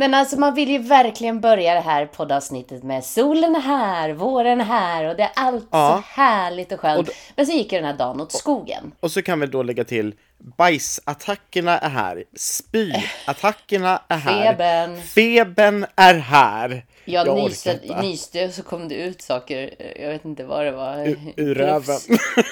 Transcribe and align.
Men 0.00 0.14
alltså 0.14 0.38
man 0.38 0.54
vill 0.54 0.68
ju 0.70 0.78
verkligen 0.78 1.40
börja 1.40 1.74
det 1.74 1.80
här 1.80 2.06
poddavsnittet 2.06 2.82
med 2.82 3.04
solen 3.04 3.56
är 3.56 3.60
här, 3.60 4.10
våren 4.12 4.60
är 4.60 4.64
här 4.64 5.04
och 5.04 5.16
det 5.16 5.22
är 5.22 5.30
allt 5.34 5.68
Ja. 5.70 6.02
så 6.06 6.20
härligt 6.20 6.72
och 6.72 6.80
skönt. 6.80 6.98
Och 6.98 7.04
då- 7.04 7.12
Men 7.36 7.46
så 7.46 7.52
gick 7.52 7.72
ju 7.72 7.78
den 7.78 7.86
här 7.86 7.96
dagen 7.98 8.20
åt 8.20 8.32
skogen. 8.32 8.92
Och 9.00 9.10
så 9.10 9.22
kan 9.22 9.40
vi 9.40 9.46
då 9.46 9.62
lägga 9.62 9.84
till 9.84 10.14
bajsattackerna 10.56 11.78
är 11.78 11.88
här, 11.90 12.24
spyattackerna 12.36 14.02
är 14.08 14.16
här, 14.16 14.52
Febern. 14.52 15.02
febern 15.02 15.86
är 15.96 16.14
här. 16.14 16.84
Jag, 17.04 17.28
orkar 17.28 17.42
nyste, 17.42 18.00
nyste 18.02 18.52
så 18.52 18.62
kom 18.62 18.88
det 18.88 18.94
ut 18.94 19.22
saker. 19.22 19.74
Jag 20.00 20.08
vet 20.08 20.24
inte 20.24 20.44
vad 20.44 20.64
det 20.64 20.70
var. 20.72 21.08
Ur- 21.08 21.32
ur 21.36 21.54
röven. 21.54 21.98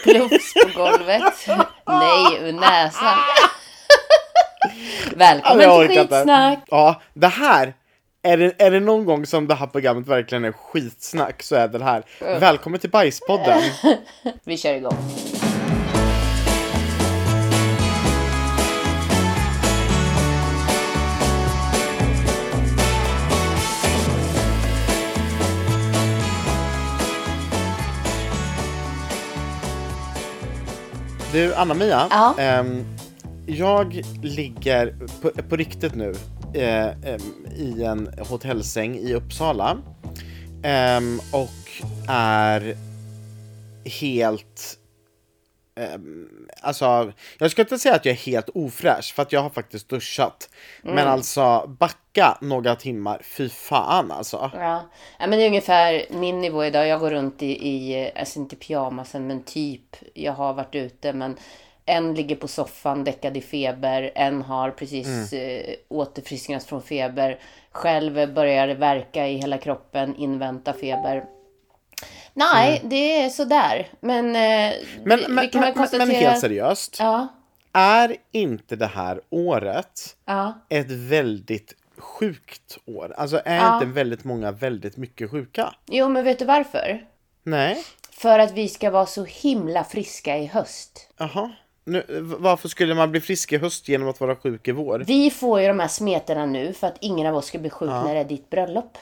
Plufs 0.05 0.55
på 0.55 0.79
golvet. 0.83 1.23
Nej, 1.87 2.39
ur 2.49 2.53
näsan. 2.53 3.19
Välkommen 5.17 5.61
till 5.61 5.69
orkar 5.71 6.03
inte. 6.03 6.15
skitsnack. 6.17 6.59
Ja, 6.69 7.01
det 7.15 7.27
här. 7.29 7.75
Är 8.23 8.37
det, 8.37 8.55
är 8.59 8.71
det 8.71 8.81
någon 8.81 9.05
gång 9.05 9.27
som 9.27 9.47
det 9.47 9.55
här 9.55 9.67
programmet 9.67 10.07
verkligen 10.09 10.45
är 10.45 10.53
skitsnack 10.53 11.43
så 11.43 11.57
är 11.57 11.69
det 11.69 11.79
det 11.79 11.85
här. 11.85 12.03
Välkommen 12.21 12.81
till 12.81 12.91
Bajspodden. 12.91 13.63
Vi 14.45 14.57
kör 14.57 14.75
igång. 14.75 14.97
Du, 31.33 31.55
Anna-Mia. 31.55 32.07
Ja. 32.11 32.35
ehm, 32.39 32.96
jag 33.47 34.03
ligger 34.23 34.95
på, 35.23 35.31
på 35.43 35.57
riktigt 35.57 35.95
nu 35.95 36.15
eh, 36.55 37.17
i 37.57 37.85
en 37.85 38.11
hotellsäng 38.29 38.97
i 38.97 39.15
Uppsala. 39.15 39.79
Ehm, 40.63 41.21
och 41.33 41.85
är 42.09 42.77
helt... 43.85 44.79
alltså, 46.61 47.13
jag 47.39 47.51
ska 47.51 47.63
inte 47.63 47.79
säga 47.79 47.95
att 47.95 48.05
jag 48.05 48.13
är 48.13 48.17
helt 48.17 48.49
ofräsch 48.55 49.15
för 49.15 49.23
att 49.23 49.33
jag 49.33 49.43
har 49.43 49.51
faktiskt 49.51 49.89
duschat. 49.89 50.51
Men 50.83 51.09
alltså 51.09 51.67
backa 51.79 52.39
några 52.41 52.77
timmar, 52.77 53.23
fy 53.25 53.49
fan 53.49 54.11
alltså. 54.11 54.51
Ja. 54.55 54.89
ja, 55.19 55.27
men 55.27 55.39
det 55.39 55.45
är 55.45 55.49
ungefär 55.49 56.07
min 56.11 56.41
nivå 56.41 56.65
idag. 56.65 56.89
Jag 56.89 57.01
går 57.01 57.11
runt 57.11 57.43
i, 57.43 57.69
i 57.69 58.11
alltså 58.17 58.39
inte 58.39 58.57
pyjamasen, 58.57 59.27
men 59.27 59.43
typ. 59.43 59.97
Jag 60.15 60.33
har 60.33 60.55
varit 60.55 60.75
ute, 60.75 61.13
men 61.13 61.37
en 61.87 62.15
ligger 62.15 62.37
på 62.37 62.49
soffan 62.49 63.05
däckad 63.05 63.37
i 63.37 63.41
feber. 63.41 64.13
En 64.15 64.43
har 64.43 64.71
precis 64.71 65.33
eh, 65.33 65.75
återfrisknat 65.89 66.65
från 66.65 66.83
feber. 66.83 67.39
Själv 67.73 68.35
börjar 68.35 68.69
verka 68.69 69.29
i 69.29 69.37
hela 69.37 69.59
kroppen, 69.59 70.17
invänta 70.17 70.73
feber. 70.73 71.25
Nej, 72.35 72.81
det 72.85 73.21
är 73.21 73.29
sådär. 73.29 73.89
Men, 74.01 74.27
eh, 74.27 74.73
Men, 75.05 75.19
vi, 75.19 75.29
men, 75.29 75.45
vi 75.45 75.49
kan 75.49 75.61
men, 75.61 75.69
men 75.69 75.75
konstatera... 75.75 76.07
helt 76.17 76.41
seriöst. 76.41 76.97
Ja, 76.99 77.29
Är 77.73 78.17
inte 78.33 78.77
det 78.77 78.87
här 78.87 79.21
året 79.31 80.17
ja. 80.25 80.55
ett 80.69 80.91
väldigt 80.91 81.75
sjukt 81.99 82.79
år? 82.87 83.15
Alltså 83.17 83.41
är 83.45 83.57
Ja. 83.57 83.75
inte 83.75 83.87
väldigt 83.87 84.25
många 84.25 84.53
väldigt 84.53 84.97
mycket 84.97 85.31
sjuka? 85.31 85.75
Jo, 85.87 86.09
men 86.09 86.25
vet 86.25 86.39
du 86.39 86.45
varför? 86.45 87.05
Nej. 87.43 87.85
För 88.11 88.39
att 88.39 88.53
vi 88.53 88.69
ska 88.69 88.91
vara 88.91 89.07
så 89.07 89.25
himla 89.25 89.85
friska 89.85 90.39
i 90.39 90.47
höst. 90.47 91.09
Jaha. 91.19 91.53
Nu, 91.89 92.05
varför 92.39 92.69
skulle 92.69 92.95
man 92.95 93.11
bli 93.11 93.21
frisk 93.21 93.53
i 93.53 93.59
höst 93.59 93.89
genom 93.89 94.09
att 94.09 94.21
vara 94.21 94.37
sjuk 94.37 94.69
i 94.69 94.73
vår? 94.73 95.05
Vi 95.07 95.31
får 95.31 95.61
ju 95.61 95.69
de 95.69 95.81
här 95.81 95.89
smeterna 95.89 96.47
nu 96.47 96.73
för 96.73 96.87
att 96.87 96.97
ingen 97.01 97.27
av 97.27 97.37
oss 97.37 97.47
ska 97.47 97.59
bli 97.59 97.71
sjuk 97.71 97.91
när 97.91 98.15
det 98.15 98.21
är 98.21 98.25
ditt 98.25 98.51
bröllop. 98.51 98.99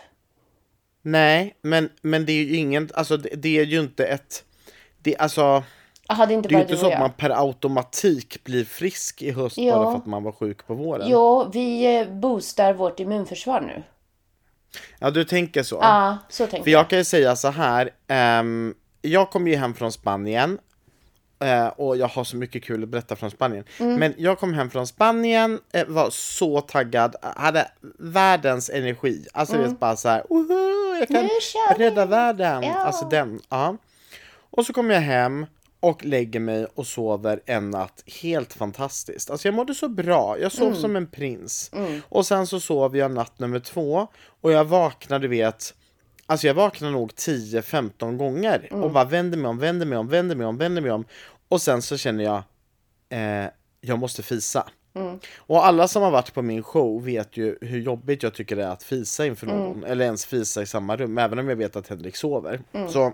Nej, 1.02 1.56
men, 1.62 1.88
men 2.02 2.26
det 2.26 2.32
är 2.32 2.44
ju 2.44 2.56
ingen, 2.56 2.90
alltså 2.94 3.16
det, 3.16 3.28
det 3.36 3.58
är 3.58 3.64
ju 3.64 3.80
inte 3.80 4.04
ett, 4.04 4.44
det, 5.02 5.16
alltså, 5.16 5.62
Jaha, 6.08 6.26
det 6.26 6.32
är 6.34 6.36
inte 6.36 6.48
det 6.48 6.54
är 6.54 6.60
inte 6.60 6.76
så 6.76 6.86
att 6.86 6.92
man 6.92 7.02
jag. 7.02 7.16
per 7.16 7.30
automatik 7.30 8.44
blir 8.44 8.64
frisk 8.64 9.22
i 9.22 9.30
höst 9.30 9.58
Ja. 9.58 9.76
bara 9.76 9.90
för 9.90 9.98
att 9.98 10.06
man 10.06 10.22
var 10.22 10.32
sjuk 10.32 10.66
på 10.66 10.74
våren. 10.74 11.06
Jo, 11.10 11.50
vi 11.52 11.96
eh, 12.00 12.08
boostar 12.08 12.72
vårt 12.74 13.00
immunförsvar 13.00 13.60
nu. 13.60 13.82
Ja, 14.98 15.10
du 15.10 15.24
tänker 15.24 15.62
så. 15.62 15.78
Ja, 15.82 16.18
så 16.28 16.46
tänker 16.46 16.64
För 16.64 16.70
jag 16.70 16.90
kan 16.90 16.98
ju 16.98 17.04
säga 17.04 17.36
så 17.36 17.48
här. 17.48 17.90
ehm, 18.08 18.74
jag 19.02 19.30
kom 19.30 19.48
ju 19.48 19.56
hem 19.56 19.74
från 19.74 19.92
Spanien. 19.92 20.58
Eh, 21.40 21.66
och 21.66 21.96
jag 21.96 22.08
har 22.08 22.24
så 22.24 22.36
mycket 22.36 22.64
kul 22.64 22.82
att 22.82 22.88
berätta 22.88 23.16
från 23.16 23.30
Spanien. 23.30 23.64
Mm. 23.78 23.94
Men 23.96 24.14
jag 24.18 24.38
kom 24.38 24.54
hem 24.54 24.70
från 24.70 24.86
Spanien, 24.86 25.60
eh, 25.72 25.86
var 25.86 26.10
så 26.10 26.60
taggad, 26.60 27.16
hade 27.22 27.70
världens 27.98 28.70
energi. 28.70 29.26
Alltså 29.32 29.56
det 29.56 29.64
är 29.64 29.68
bara 29.68 29.96
så 29.96 30.08
här, 30.08 30.24
"Woho, 30.28 30.96
jag 30.98 31.08
kan 31.08 31.16
Mm. 31.16 31.26
Nu 31.26 31.40
kör 31.40 31.78
vi." 31.78 31.84
rädda 31.84 32.06
världen. 32.06 32.62
Ja. 32.62 32.74
Alltså 32.74 33.08
den, 33.08 33.40
ja. 33.48 33.76
Och 34.50 34.66
så 34.66 34.72
kom 34.72 34.90
jag 34.90 35.00
hem 35.00 35.46
och 35.80 36.04
lägger 36.04 36.40
mig 36.40 36.66
och 36.74 36.86
sover 36.86 37.40
en 37.46 37.70
natt 37.70 38.02
helt 38.22 38.52
fantastiskt. 38.52 39.30
Alltså 39.30 39.48
jag 39.48 39.54
mådde 39.54 39.74
så 39.74 39.88
bra, 39.88 40.38
jag 40.38 40.52
sov 40.52 40.74
som 40.74 40.96
en 40.96 41.06
prins. 41.06 41.70
Och 42.08 42.26
sen 42.26 42.46
så 42.46 42.60
sov 42.60 42.96
jag 42.96 43.10
natt 43.10 43.38
nummer 43.38 43.58
två 43.58 44.06
och 44.40 44.52
jag 44.52 44.64
vaknade 44.64 45.28
vet 45.28 45.74
Alltså 46.26 46.46
jag 46.46 46.54
vaknade 46.54 46.92
nog 46.92 47.10
10-15 47.10 48.16
gånger 48.16 48.68
och 48.72 48.90
bara 48.92 49.04
vände 49.04 49.36
mig 49.36 49.48
om, 49.48 49.58
vände 49.58 49.84
mig 49.84 49.98
om, 49.98 50.08
vände 50.08 50.34
mig 50.34 50.46
om, 50.46 50.58
vände 50.58 50.80
mig 50.80 50.90
om. 50.90 51.04
Och 51.48 51.62
sen 51.62 51.82
så 51.82 51.96
känner 51.96 52.24
jag, 52.24 52.42
eh, 53.08 53.50
jag 53.80 53.98
måste 53.98 54.22
fisa. 54.22 54.68
Och 55.36 55.66
alla 55.66 55.88
som 55.88 56.02
har 56.02 56.10
varit 56.10 56.34
på 56.34 56.42
min 56.42 56.62
show 56.62 57.04
vet 57.04 57.36
ju 57.36 57.58
hur 57.60 57.80
jobbigt 57.80 58.22
jag 58.22 58.34
tycker 58.34 58.56
det 58.56 58.64
är 58.64 58.68
att 58.70 58.82
fisa 58.82 59.26
inför 59.26 59.46
någon. 59.46 59.84
Eller 59.84 60.04
ens 60.04 60.26
fisa 60.26 60.62
i 60.62 60.66
samma 60.66 60.96
rum, 60.96 61.18
även 61.18 61.38
om 61.38 61.48
jag 61.48 61.56
vet 61.56 61.76
att 61.76 61.88
Henrik 61.88 62.16
sover. 62.16 62.60
Så, 62.88 63.12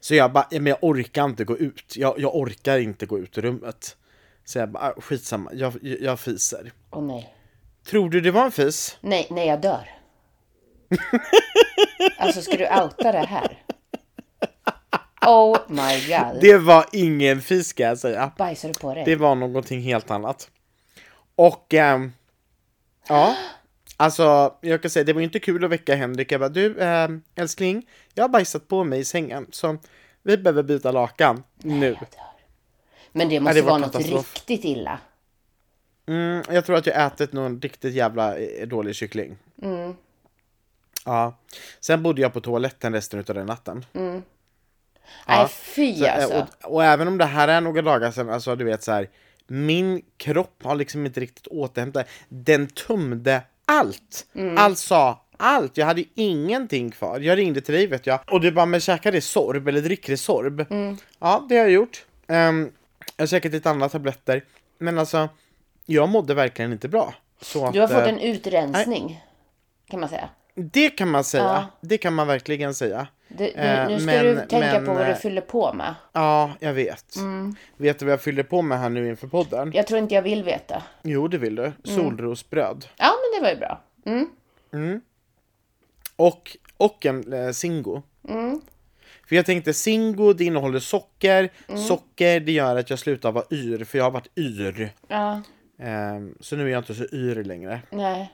så 0.00 0.14
jag 0.14 0.32
bara, 0.32 0.46
men 0.50 0.66
jag 0.66 0.78
orkar 0.80 1.24
inte 1.24 1.44
gå 1.44 1.58
ut. 1.58 1.94
Jag, 1.96 2.18
jag 2.18 2.36
orkar 2.36 2.78
inte 2.78 3.06
gå 3.06 3.18
ut 3.18 3.38
ur 3.38 3.42
rummet. 3.42 3.96
Så 4.44 4.58
jag 4.58 4.68
bara, 4.70 4.84
ah, 4.84 5.00
skitsamma, 5.00 5.50
jag, 5.54 5.72
jag, 5.82 6.00
jag 6.00 6.20
fiser. 6.20 6.72
Åh 6.90 7.02
nej. 7.02 7.34
Tror 7.86 8.10
du 8.10 8.20
det 8.20 8.30
var 8.30 8.44
en 8.44 8.52
fis? 8.52 8.96
Nej, 9.00 9.26
nej, 9.30 9.48
jag 9.48 9.60
dör. 9.60 9.97
alltså, 12.18 12.42
ska 12.42 12.56
du 12.56 12.64
outa 12.64 13.12
det 13.12 13.26
här? 13.26 13.62
Oh 15.26 15.58
my 15.68 16.06
god. 16.08 16.40
Det 16.40 16.58
var 16.58 16.86
ingen 16.92 17.42
fis 17.42 17.68
ska 17.68 17.82
jag 17.82 17.98
säga. 17.98 18.32
Bajsar 18.38 18.68
du 18.68 18.74
på 18.74 18.94
dig? 18.94 19.04
Det 19.04 19.16
var 19.16 19.34
någonting 19.34 19.80
helt 19.80 20.10
annat. 20.10 20.50
Och 21.34 21.74
ehm, 21.74 22.12
ja, 23.08 23.36
alltså 23.96 24.54
jag 24.60 24.82
kan 24.82 24.90
säga 24.90 25.04
det 25.04 25.12
var 25.12 25.20
inte 25.20 25.38
kul 25.38 25.64
att 25.64 25.70
väcka 25.70 25.94
Henrik. 25.94 26.32
Jag 26.32 26.40
bara 26.40 26.48
du 26.48 26.80
ehm, 26.80 27.22
älskling, 27.34 27.86
jag 28.14 28.24
har 28.24 28.28
bajsat 28.28 28.68
på 28.68 28.84
mig 28.84 29.00
i 29.00 29.04
sängen 29.04 29.46
så 29.50 29.78
vi 30.22 30.36
behöver 30.38 30.62
byta 30.62 30.92
lakan 30.92 31.42
nu. 31.56 31.86
Jag 31.86 31.94
dör. 31.94 32.28
Men 33.12 33.28
det 33.28 33.40
måste 33.40 33.54
det 33.54 33.62
var 33.62 33.70
vara 33.70 33.78
något 33.78 33.92
katastrof. 33.92 34.34
riktigt 34.34 34.64
illa. 34.64 34.98
Mm, 36.06 36.42
jag 36.50 36.66
tror 36.66 36.76
att 36.76 36.86
jag 36.86 37.06
ätit 37.06 37.32
någon 37.32 37.60
riktigt 37.60 37.94
jävla 37.94 38.38
eh, 38.38 38.68
dålig 38.68 38.94
kyckling. 38.94 39.36
Ja. 41.08 41.38
Sen 41.80 42.02
bodde 42.02 42.22
jag 42.22 42.32
på 42.32 42.40
toaletten 42.40 42.92
resten 42.92 43.18
av 43.28 43.34
den 43.34 43.46
natten. 43.46 43.84
Nej, 45.28 45.48
fy 45.48 45.94
Så, 45.94 46.04
eh, 46.04 46.14
alltså. 46.14 46.46
och, 46.64 46.72
och 46.74 46.84
även 46.84 47.08
om 47.08 47.18
det 47.18 47.24
här 47.24 47.48
är 47.48 47.60
några 47.60 47.82
dagar 47.82 48.10
sedan, 48.10 48.30
alltså 48.30 48.56
du 48.56 48.64
vet 48.64 48.82
så 48.82 48.92
här. 48.92 49.08
Min 49.46 50.02
kropp 50.16 50.62
har 50.62 50.74
liksom 50.74 51.06
inte 51.06 51.20
riktigt 51.20 51.46
återhämtat 51.46 52.06
Den 52.28 52.66
tömde 52.66 53.42
allt! 53.64 54.26
Mm. 54.34 54.58
Alltså 54.58 55.18
allt! 55.36 55.76
Jag 55.76 55.86
hade 55.86 56.00
ju 56.00 56.06
ingenting 56.14 56.90
kvar. 56.90 57.20
Jag 57.20 57.38
ringde 57.38 57.60
till 57.60 57.74
dig 57.74 57.86
vet 57.86 58.06
jag. 58.06 58.20
Och 58.30 58.40
du 58.40 58.50
bara, 58.52 58.66
men 58.66 58.80
käkar 58.80 59.12
det 59.12 59.20
sorb 59.20 59.68
eller 59.68 59.80
dricker 59.80 60.12
det 60.12 60.16
sorb? 60.16 60.66
Mm. 60.70 60.96
Ja, 61.18 61.46
det 61.48 61.56
har 61.56 61.62
jag 61.62 61.72
gjort. 61.72 62.04
Um, 62.26 62.72
jag 63.16 63.22
har 63.22 63.26
käkat 63.26 63.52
lite 63.52 63.70
andra 63.70 63.88
tabletter. 63.88 64.44
Men 64.78 64.98
alltså, 64.98 65.28
jag 65.86 66.08
mådde 66.08 66.34
verkligen 66.34 66.72
inte 66.72 66.88
bra. 66.88 67.14
Så 67.40 67.66
att, 67.66 67.72
Du 67.72 67.80
har 67.80 67.88
fått 67.88 67.96
eh, 67.96 68.08
en 68.08 68.20
utrensning. 68.20 69.24
Kan 69.90 70.00
man 70.00 70.08
säga. 70.08 70.28
Det 70.58 70.90
kan 70.90 71.08
man 71.10 71.24
säga. 71.24 71.42
Ja. 71.44 71.66
Det 71.80 71.98
kan 71.98 72.14
man 72.14 72.26
verkligen 72.26 72.74
säga. 72.74 73.06
Du, 73.28 73.44
nu, 73.44 73.50
Eh, 73.50 73.88
nu 73.88 73.98
ska 74.00 74.06
men- 74.06 74.24
du 74.24 74.34
tänka 74.36 74.58
men, 74.58 74.84
på 74.86 74.92
vad 74.94 75.06
du 75.06 75.10
eh, 75.10 75.16
fyller 75.16 75.40
på 75.40 75.72
med. 75.72 75.94
Ja, 76.12 76.50
jag 76.60 76.72
vet. 76.72 77.16
Mm. 77.16 77.54
Vet 77.76 77.98
du 77.98 78.04
vad 78.04 78.12
jag 78.12 78.20
fyller 78.20 78.42
på 78.42 78.62
med 78.62 78.78
här 78.78 78.88
nu 78.88 79.08
inför 79.08 79.26
podden? 79.28 79.70
Jag 79.74 79.86
tror 79.86 79.98
inte 80.00 80.14
jag 80.14 80.22
vill 80.22 80.44
veta. 80.44 80.82
Jo, 81.02 81.28
det 81.28 81.38
vill 81.38 81.54
du. 81.54 81.72
Solrosbröd. 81.84 82.86
Ja, 82.96 83.10
men 83.10 83.40
det 83.40 83.44
var 83.46 83.50
ju 83.54 83.56
bra. 83.60 83.80
Mm. 84.72 85.00
Och, 86.16 86.56
och 86.76 87.06
en 87.06 87.32
eh, 87.32 87.50
Zingo. 87.52 88.02
Mm. 88.28 88.60
För 89.28 89.36
jag 89.36 89.46
tänkte 89.46 89.74
Zingo, 89.74 90.32
det 90.32 90.44
innehåller 90.44 90.80
socker. 90.80 91.48
Mm. 91.68 91.80
Socker, 91.82 92.40
det 92.40 92.52
gör 92.52 92.76
att 92.76 92.90
jag 92.90 92.98
slutar 92.98 93.32
vara 93.32 93.44
yr, 93.50 93.84
för 93.84 93.98
jag 93.98 94.04
har 94.04 94.10
varit 94.10 94.38
yr. 94.38 94.92
Ja, 95.08 95.42
Ehm, 95.80 96.34
så 96.40 96.56
nu 96.56 96.64
är 96.64 96.68
jag 96.72 96.80
inte 96.80 96.94
så 96.94 97.04
yr 97.12 97.44
längre. 97.44 97.80
nej. 97.90 98.32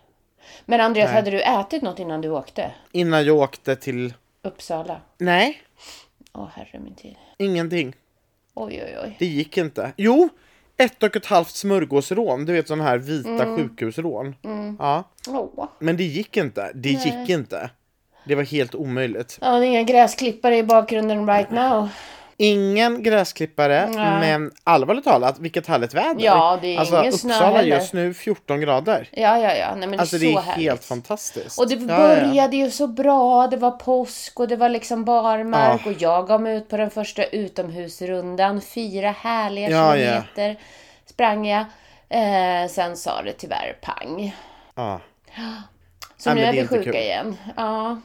Men 0.64 0.80
Andreas, 0.80 1.06
Nej. 1.08 1.14
hade 1.14 1.30
du 1.30 1.40
ätit 1.42 1.82
något 1.82 1.98
innan 1.98 2.20
du 2.20 2.30
åkte? 2.30 2.70
Innan 2.92 3.24
jag 3.26 3.36
åkte 3.36 3.76
till... 3.76 4.14
Uppsala? 4.42 5.00
Nej, 5.18 5.62
Åh, 6.32 6.48
herre 6.54 6.78
min 6.84 6.94
tid. 6.94 7.14
ingenting. 7.38 7.94
Oj, 8.54 8.82
oj, 8.84 8.96
oj. 9.04 9.16
Det 9.18 9.26
gick 9.26 9.58
inte. 9.58 9.92
Jo, 9.96 10.28
ett 10.76 11.02
och 11.02 11.16
ett 11.16 11.26
halvt 11.26 11.50
smörgåsrån. 11.50 12.44
Du 12.44 12.52
vet 12.52 12.68
sådana 12.68 12.84
här 12.84 12.98
vita 12.98 13.56
sjukhusrån. 13.56 14.34
Ja. 14.78 15.04
Åh. 15.28 15.66
Men 15.78 15.96
det 15.96 16.04
gick 16.04 16.36
inte. 16.36 16.70
Det 16.74 16.88
gick 16.90 17.28
inte. 17.28 17.70
Det 18.26 18.34
var 18.34 18.42
helt 18.42 18.74
omöjligt. 18.74 19.38
Ja, 19.40 19.50
det 19.58 19.66
är 19.66 19.68
inga 19.68 19.82
gräsklippare 19.82 20.56
i 20.56 20.62
bakgrunden 20.62 21.26
right 21.28 21.50
now. 21.50 21.88
Ingen 22.44 23.02
gräsklippare, 23.02 23.86
Nej. 23.94 24.20
men 24.20 24.52
allvarligt 24.64 25.04
talat, 25.04 25.38
vilket 25.38 25.66
härligt 25.66 25.94
väder. 25.94 26.24
Ja, 26.24 26.58
det 26.62 26.74
är 26.74 26.78
alltså, 26.78 27.00
ingen 27.00 27.12
snö 27.12 27.34
Uppsala 27.34 27.56
heller. 27.56 27.76
just 27.76 27.92
nu 27.92 28.14
14 28.14 28.60
grader. 28.60 29.08
Ja, 29.12 29.38
ja, 29.38 29.54
ja. 29.54 29.74
Nej, 29.74 29.88
men 29.88 30.00
Alltså 30.00 30.18
det 30.18 30.26
är 30.26 30.28
det 30.28 30.32
så 30.34 30.38
är 30.38 30.42
härligt. 30.42 30.68
helt 30.68 30.84
fantastiskt. 30.84 31.58
Och 31.58 31.68
det 31.68 31.74
Ja, 31.74 31.80
ja, 31.80 31.96
började 31.96 32.56
ju 32.56 32.70
så 32.70 32.86
bra. 32.86 33.46
Det 33.46 33.56
var 33.56 33.70
påsk 33.70 34.40
och 34.40 34.48
det 34.48 34.56
var 34.56 34.68
liksom 34.68 35.04
barmark. 35.04 35.80
Ja. 35.84 35.90
Och 35.90 35.96
jag 36.02 36.26
gav 36.28 36.42
mig 36.42 36.56
ut 36.56 36.68
på 36.68 36.76
den 36.76 36.90
första 36.90 37.24
utomhusrundan. 37.24 38.60
Fyra 38.60 39.10
härliga 39.18 39.70
Ja, 39.70 39.96
ja. 39.96 40.22
kilometer 40.22 40.56
sprang 41.06 41.46
jag. 41.46 41.64
Eh, 42.08 42.68
sen 42.68 42.96
sa 42.96 43.22
det 43.22 43.32
tyvärr 43.32 43.76
pang. 43.82 44.36
Ja. 44.74 45.00
Så 46.16 46.30
Nej, 46.34 46.42
nu 46.42 46.48
är 46.48 46.52
det 46.52 46.58
är 46.58 46.62
vi 46.62 46.68
sjuka 46.68 46.84
kul. 46.84 46.94
igen. 46.94 47.36
Ja. 47.56 48.00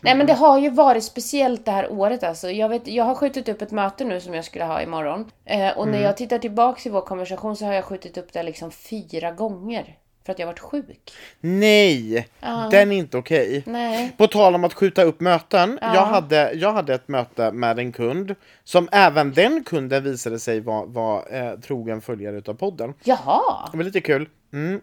Nej 0.00 0.14
men 0.14 0.26
det 0.26 0.32
har 0.32 0.58
ju 0.58 0.70
varit 0.70 1.04
speciellt 1.04 1.64
det 1.64 1.70
här 1.70 1.92
året 1.92 2.22
alltså. 2.22 2.50
Jag, 2.50 2.68
vet, 2.68 2.88
jag 2.88 3.04
har 3.04 3.14
skjutit 3.14 3.48
upp 3.48 3.62
ett 3.62 3.70
möte 3.70 4.04
nu 4.04 4.20
som 4.20 4.34
jag 4.34 4.44
skulle 4.44 4.64
ha 4.64 4.82
imorgon. 4.82 5.30
Eh, 5.44 5.68
och 5.76 5.82
Mm. 5.86 5.96
när 5.98 6.02
jag 6.06 6.16
tittar 6.16 6.38
tillbaks 6.38 6.86
i 6.86 6.90
vår 6.90 7.00
konversation 7.00 7.56
så 7.56 7.64
har 7.64 7.72
jag 7.72 7.84
skjutit 7.84 8.18
upp 8.18 8.32
det 8.32 8.42
liksom 8.42 8.70
fyra 8.70 9.30
gånger. 9.32 9.96
För 10.26 10.32
att 10.32 10.38
jag 10.38 10.46
har 10.46 10.52
varit 10.52 10.58
sjuk. 10.60 11.12
Nej, 11.40 12.28
den 12.70 12.92
är 12.92 12.96
inte 12.96 13.16
okej. 13.18 13.62
Nej. 13.66 14.12
På 14.16 14.26
tal 14.26 14.54
om 14.54 14.64
att 14.64 14.74
skjuta 14.74 15.02
upp 15.02 15.20
möten. 15.20 15.78
Jag, 15.82 15.88
hade, 16.06 16.52
jag 16.52 16.72
hade 16.72 16.94
ett 16.94 17.08
möte 17.08 17.52
med 17.52 17.78
en 17.78 17.92
kund 17.92 18.34
som 18.64 18.88
även 18.92 19.32
den 19.32 19.64
kunden 19.64 20.04
visade 20.04 20.38
sig 20.38 20.60
vara 20.60 20.84
var, 20.86 21.24
eh, 21.30 21.52
trogen 21.60 22.00
följare 22.00 22.36
utav 22.36 22.54
podden. 22.54 22.94
Jaha. 23.04 23.68
Det 23.72 23.76
var 23.76 23.84
lite 23.84 24.00
kul. 24.00 24.28
Mm. 24.52 24.80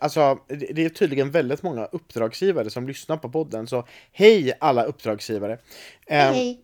Alltså, 0.00 0.38
det 0.48 0.84
är 0.84 0.88
tydligen 0.88 1.30
väldigt 1.30 1.62
många 1.62 1.84
uppdragsgivare 1.84 2.70
som 2.70 2.88
lyssnar 2.88 3.16
på 3.16 3.28
podden. 3.28 3.66
Så 3.66 3.86
hej 4.12 4.52
alla 4.60 4.84
uppdragsgivare. 4.84 5.52
Eh, 6.06 6.18
Hej. 6.32 6.60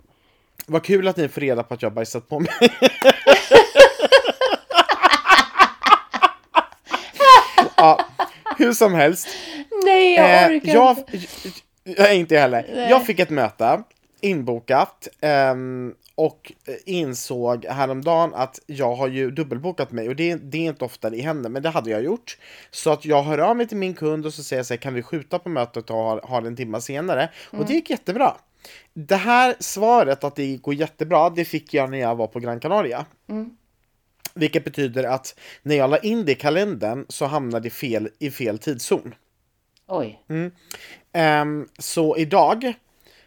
Vad 0.67 0.85
kul 0.85 1.09
att 1.09 1.17
ni 1.17 1.29
får 1.29 1.41
reda 1.41 1.63
på 1.63 1.75
att 1.75 1.83
jag 1.83 1.93
bajsat 1.93 2.29
på 2.29 2.41
mig. 2.41 2.51
ja, 7.77 8.01
hur 8.59 8.73
som 8.73 8.95
helst. 8.95 9.29
Nej 9.85 10.15
jag 10.15 10.43
Eh, 10.43 10.49
orkar 10.57 10.75
jag, 10.75 10.99
inte. 10.99 11.19
jag, 12.03 12.17
inte 12.17 12.39
heller. 12.39 12.67
Nej. 12.75 12.91
Jag 12.91 13.07
fick 13.07 13.19
ett 13.19 13.31
möte 13.31 13.83
inbokat 14.21 15.09
ehm, 15.21 15.95
och 16.17 16.53
insåg 16.85 17.65
häromdagen 17.65 18.35
att 18.35 18.61
jag 18.67 18.95
har 18.95 19.09
ju 19.09 19.31
dubbelbokat 19.31 19.93
mig 19.93 20.09
och 20.09 20.17
det, 20.17 20.35
det 20.35 20.59
är 20.59 20.63
inte 20.63 20.85
ofta 20.85 21.11
det 21.11 21.21
händer, 21.21 21.51
men 21.51 21.63
det 21.63 21.69
hade 21.71 21.91
jag 21.91 22.03
gjort. 22.03 22.39
Så 22.71 22.91
att 22.91 23.05
jag 23.05 23.23
hör 23.23 23.39
av 23.39 23.57
mig 23.57 23.69
till 23.69 23.77
min 23.77 23.95
kund 23.95 24.27
och 24.27 24.35
så 24.35 24.43
säger 24.43 24.59
jag 24.59 24.67
så 24.67 24.75
här, 24.75 24.79
kan 24.79 24.95
vi 24.95 25.03
skjuta 25.03 25.39
på 25.39 25.49
mötet 25.49 25.91
och 25.91 25.97
ha, 25.97 26.27
ha 26.27 26.41
det 26.41 26.47
en 26.47 26.57
timme 26.57 26.81
senare? 26.81 27.31
Och 27.51 27.67
det 27.67 27.73
gick 27.73 27.91
jättebra. 27.91 28.37
Det 28.95 29.17
här 29.17 29.57
svaret 29.61 30.25
att 30.25 30.37
det 30.37 30.57
går 30.57 30.75
jättebra, 30.75 31.31
det 31.31 31.45
fick 31.45 31.75
jag 31.75 31.91
när 31.91 31.99
jag 31.99 32.17
var 32.17 32.27
på 32.27 32.41
Gran 32.41 32.61
Canaria. 32.61 33.07
Vilket 34.35 34.65
betyder 34.65 35.05
att 35.05 35.39
när 35.63 35.77
jag 35.77 35.91
la 35.91 35.99
in 35.99 36.25
det 36.25 36.33
i 36.33 36.35
kalendern 36.35 37.07
så 37.09 37.27
hamnade 37.27 37.63
det 37.63 37.71
fel 37.71 38.09
i 38.19 38.31
fel 38.31 38.59
tidszon. 38.59 39.15
Oj. 39.89 40.23
Ehm, 41.13 41.69
så 41.79 42.17
idag 42.17 42.75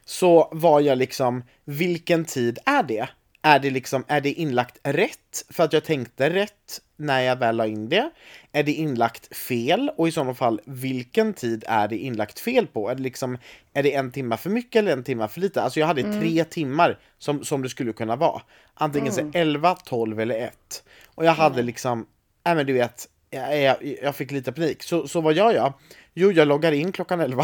så 0.10 0.50
var 0.52 0.82
jag 0.82 0.98
liksom, 0.98 1.44
vilken 1.66 2.26
tid 2.26 2.60
är 2.66 2.84
det? 2.84 3.10
Är 3.42 3.60
det 3.60 3.70
liksom, 3.70 4.04
är 4.08 4.22
det 4.22 4.34
inlagt 4.34 4.80
rätt? 4.84 5.46
För 5.50 5.64
att 5.64 5.74
jag 5.74 5.84
tänkte 5.84 6.30
rätt 6.30 6.82
när 6.98 7.22
jag 7.22 7.36
väl 7.36 7.56
la 7.56 7.68
in 7.68 7.90
det. 7.90 8.10
Är 8.52 8.64
det 8.64 8.72
inlagt 8.72 9.36
fel? 9.36 9.92
Och 9.98 10.08
i 10.08 10.12
sådana 10.12 10.34
fall, 10.34 10.62
vilken 10.66 11.34
tid 11.34 11.64
är 11.68 11.88
det 11.88 11.98
inlagt 11.98 12.40
fel 12.40 12.68
på? 12.68 12.90
Är 12.90 12.96
det 12.96 13.02
liksom, 13.02 13.38
är 13.74 13.84
det 13.84 13.94
en 13.94 14.12
timme 14.12 14.38
för 14.38 14.50
mycket 14.50 14.80
eller 14.80 14.92
en 14.92 15.04
timme 15.04 15.28
för 15.28 15.42
lite? 15.42 15.62
Alltså 15.62 15.80
jag 15.80 15.88
hade 15.88 16.20
tre 16.20 16.44
timmar 16.44 17.00
som, 17.18 17.44
som 17.44 17.62
det 17.62 17.70
skulle 17.70 17.94
kunna 17.94 18.16
vara. 18.16 18.42
Antingen 18.74 19.14
så 19.14 19.32
11, 19.34 19.76
12 19.76 20.20
eller 20.20 20.40
1. 20.40 20.84
Och 21.16 21.26
jag 21.26 21.34
hade 21.34 21.62
liksom, 21.62 22.06
nej 22.46 22.56
men 22.56 22.66
du 22.66 22.74
vet, 22.74 23.08
jag, 23.30 23.62
jag, 23.62 23.98
jag 24.04 24.16
fick 24.16 24.32
lite 24.32 24.52
panik. 24.52 24.84
Så, 24.84 25.08
så 25.08 25.22
vad 25.22 25.34
gör 25.34 25.54
jag? 25.54 25.74
Jo, 26.14 26.32
jag 26.32 26.48
loggar 26.48 26.72
in 26.72 26.92
klockan 26.92 27.20
11. 27.20 27.44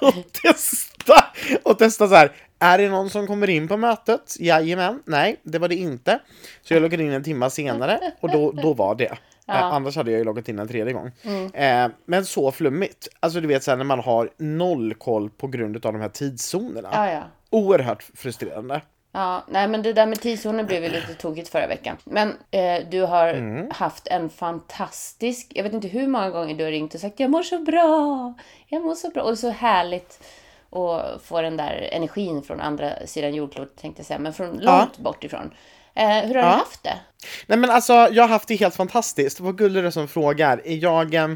och 0.00 0.14
testa! 0.42 1.24
Och 1.62 1.78
testa 1.78 2.08
så 2.08 2.14
här. 2.14 2.32
Är 2.58 2.78
det 2.78 2.88
någon 2.88 3.10
som 3.10 3.26
kommer 3.26 3.50
in 3.50 3.68
på 3.68 3.76
mötet? 3.76 4.36
Jajamän. 4.40 5.02
Nej, 5.04 5.36
det 5.42 5.58
var 5.58 5.68
det 5.68 5.74
inte. 5.74 6.18
Så 6.62 6.74
jag 6.74 6.82
loggade 6.82 7.02
in 7.02 7.12
en 7.12 7.22
timme 7.22 7.50
senare 7.50 8.00
och 8.20 8.30
då, 8.30 8.52
då 8.52 8.74
var 8.74 8.94
det. 8.94 9.18
Eh, 9.48 9.62
annars 9.64 9.96
hade 9.96 10.10
jag 10.10 10.18
ju 10.18 10.24
loggat 10.24 10.48
in 10.48 10.58
en 10.58 10.68
tredje 10.68 10.92
gång. 10.92 11.10
Eh, 11.54 11.88
men 12.06 12.24
så 12.24 12.52
flummigt. 12.52 13.08
Alltså 13.20 13.40
du 13.40 13.48
vet 13.48 13.62
så 13.62 13.70
här, 13.70 13.78
när 13.78 13.84
man 13.84 14.00
har 14.00 14.30
noll 14.38 14.94
koll 14.94 15.30
på 15.30 15.46
grund 15.46 15.86
av 15.86 15.92
de 15.92 16.00
här 16.00 16.08
tidszonerna. 16.08 16.88
Ja, 16.92 17.10
ja. 17.12 17.22
Oerhört 17.50 18.02
frustrerande. 18.14 18.80
Ja, 19.14 19.44
nej 19.48 19.68
men 19.68 19.82
det 19.82 19.92
där 19.92 20.06
med 20.06 20.20
tidszonen 20.20 20.66
blev 20.66 20.84
ju 20.84 20.90
lite 20.90 21.14
tokigt 21.14 21.48
förra 21.48 21.66
veckan. 21.66 21.96
Men 22.04 22.28
eh, 22.50 22.88
du 22.90 23.00
har 23.02 23.28
Mm. 23.28 23.70
haft 23.70 24.06
en 24.06 24.30
fantastisk, 24.30 25.52
jag 25.54 25.64
vet 25.64 25.72
inte 25.72 25.88
hur 25.88 26.06
många 26.06 26.30
gånger 26.30 26.54
du 26.54 26.64
har 26.64 26.70
ringt 26.70 26.94
och 26.94 27.00
sagt 27.00 27.20
jag 27.20 27.30
mår 27.30 27.42
så 27.42 27.58
bra, 27.58 28.34
jag 28.68 28.82
mår 28.82 28.94
så 28.94 29.10
bra. 29.10 29.22
Och 29.22 29.28
det 29.28 29.34
är 29.34 29.36
så 29.36 29.50
härligt 29.50 30.24
att 30.70 31.22
få 31.22 31.42
den 31.42 31.56
där 31.56 31.88
energin 31.92 32.42
från 32.42 32.60
andra 32.60 33.06
sidan 33.06 33.34
jordklotet 33.34 33.76
tänkte 33.76 34.00
jag 34.00 34.06
säga, 34.06 34.18
men 34.18 34.32
från 34.32 34.58
långt 34.58 34.98
bort 34.98 35.24
ifrån. 35.24 35.54
Eh, 35.94 36.08
hur 36.08 36.34
har 36.34 36.42
du 36.42 36.48
haft 36.48 36.82
det? 36.82 36.98
Nej 37.46 37.58
men 37.58 37.70
alltså, 37.70 37.92
jag 37.92 38.22
har 38.22 38.28
haft 38.28 38.48
det 38.48 38.56
helt 38.56 38.74
fantastiskt. 38.76 39.40
Vad 39.40 39.58
gullig 39.58 39.84
du 39.84 39.92
som 39.92 40.08
frågar. 40.08 40.60
Jag, 40.64 41.14
eh, 41.14 41.28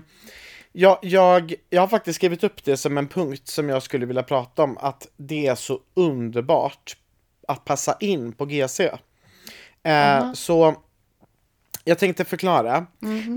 jag, 0.73 0.99
jag, 1.03 1.55
jag 1.71 1.83
har 1.83 1.89
faktiskt 1.89 2.17
skrivit 2.17 2.45
upp 2.45 2.65
det 2.65 2.77
som 2.77 2.99
en 2.99 3.09
punkt 3.09 3.49
som 3.49 3.69
jag 3.69 3.83
skulle 3.83 4.07
vilja 4.07 4.23
prata 4.23 4.63
om. 4.63 4.79
Att 4.79 5.07
det 5.17 5.47
är 5.47 5.55
så 5.55 5.81
underbart 5.95 6.97
att 7.49 7.65
passa 7.65 7.97
in 8.01 8.33
på 8.33 8.45
GC. 8.47 8.81
Eh, 9.83 10.33
Så 10.33 10.75
jag 11.85 11.99
tänkte 11.99 12.25
förklara. 12.25 12.87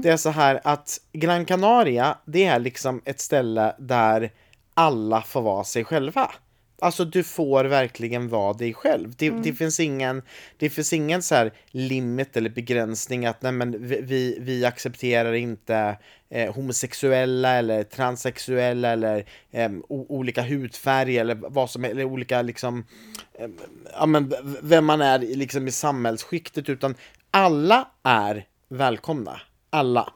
Det 0.01 0.09
är 0.09 0.17
så 0.17 0.29
här 0.29 0.61
att 0.63 0.97
Gran 1.13 1.45
Canaria, 1.45 2.17
det 2.25 2.45
är 2.45 2.59
liksom 2.59 3.01
ett 3.05 3.19
ställe 3.19 3.75
där 3.79 4.31
alla 4.73 5.21
får 5.21 5.41
vara 5.41 5.63
sig 5.63 5.83
själva. 5.85 6.31
Alltså 6.81 7.05
du 7.05 7.23
får 7.23 7.65
verkligen 7.65 8.29
vara 8.29 8.53
dig 8.53 8.73
själv. 8.73 9.13
Det, 9.17 9.29
det 9.29 9.53
finns 9.53 9.79
ingen, 9.79 10.21
det 10.57 10.69
finns 10.69 10.93
ingen 10.93 11.21
så 11.21 11.35
här 11.35 11.51
limit 11.71 12.37
eller 12.37 12.49
begränsning 12.49 13.25
att 13.25 13.41
nej 13.41 13.51
men 13.51 13.87
vi, 13.87 14.37
vi, 14.41 14.65
accepterar 14.65 15.33
inte 15.33 15.97
eh, 16.29 16.53
homosexuella 16.53 17.49
eller 17.49 17.83
transsexuella 17.83 18.89
eller 18.89 19.25
eh, 19.51 19.71
olika 19.89 20.41
hudfärg 20.41 21.17
eller 21.17 21.35
vad 21.35 21.69
som 21.69 21.85
eller 21.85 22.03
olika 22.03 22.41
liksom 22.41 22.85
eh, 23.33 23.49
ja, 23.93 24.05
men 24.05 24.33
vem 24.61 24.85
man 24.85 25.01
är 25.01 25.19
liksom 25.19 25.67
i 25.67 25.71
samhällsskiktet 25.71 26.69
utan 26.69 26.95
alla 27.31 27.87
är 28.03 28.45
välkomna. 28.69 29.41
Alla. 29.69 30.13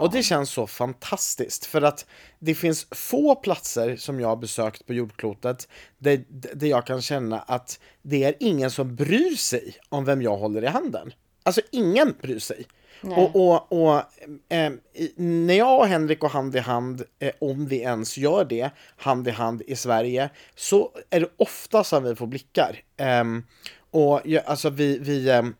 Och 0.00 0.12
det 0.12 0.22
känns 0.22 0.50
så 0.50 0.66
fantastiskt 0.66 1.66
för 1.66 1.82
att 1.82 2.06
det 2.38 2.54
finns 2.54 2.86
få 2.90 3.34
platser 3.34 3.96
som 3.96 4.20
jag 4.20 4.28
har 4.28 4.36
besökt 4.36 4.86
på 4.86 4.94
jordklotet 4.94 5.68
där, 5.98 6.24
där 6.28 6.66
jag 6.66 6.86
kan 6.86 7.02
känna 7.02 7.38
att 7.38 7.80
det 8.02 8.24
är 8.24 8.34
ingen 8.40 8.70
som 8.70 8.96
bryr 8.96 9.36
sig 9.36 9.74
om 9.88 10.04
vem 10.04 10.22
jag 10.22 10.36
håller 10.36 10.64
i 10.64 10.66
handen. 10.66 11.12
Alltså 11.42 11.60
ingen 11.70 12.14
bryr 12.22 12.38
sig. 12.38 12.66
Och, 13.02 13.36
och, 13.36 13.72
och 13.72 14.02
eh, 14.48 14.72
när 15.16 15.54
jag 15.54 15.80
och 15.80 15.86
Henrik 15.86 16.20
går 16.20 16.28
hand 16.28 16.56
i 16.56 16.58
hand, 16.58 17.02
eh, 17.18 17.32
om 17.38 17.66
vi 17.66 17.80
ens 17.80 18.18
gör 18.18 18.44
det, 18.44 18.70
hand 18.96 19.28
i 19.28 19.30
hand 19.30 19.62
i 19.66 19.76
Sverige, 19.76 20.30
så 20.54 20.90
är 21.10 21.20
det 21.20 21.28
ofta 21.36 21.84
som 21.84 22.04
vi 22.04 22.14
får 22.14 22.26
blickar. 22.26 22.82
Ehm, 22.96 23.44
och 23.90 24.20
jag, 24.24 24.44
alltså 24.46 24.70
vi, 24.70 24.98
vi 24.98 25.30
ehm, 25.30 25.54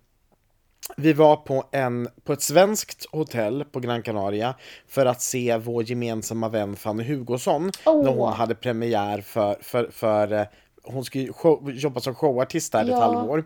vi 0.96 1.12
var 1.12 1.36
på, 1.36 1.64
en, 1.72 2.08
på 2.24 2.32
ett 2.32 2.42
svenskt 2.42 3.06
hotell 3.12 3.64
på 3.64 3.80
Gran 3.80 4.02
Canaria 4.02 4.54
för 4.88 5.06
att 5.06 5.22
se 5.22 5.56
vår 5.56 5.82
gemensamma 5.84 6.48
vän 6.48 6.76
Fanny 6.76 7.04
Hugosson 7.04 7.70
Åh. 7.86 8.04
när 8.04 8.10
hon 8.10 8.32
hade 8.32 8.54
premiär 8.54 9.20
för, 9.20 9.56
för, 9.62 9.90
för 9.90 10.32
eh, 10.32 10.42
hon 10.82 11.04
skulle 11.04 11.32
show, 11.32 11.70
jobba 11.70 12.00
som 12.00 12.14
showartist 12.14 12.72
där 12.72 12.80
i 12.80 12.82
ett 12.82 12.88
Ja. 12.90 13.00
halvår. 13.00 13.44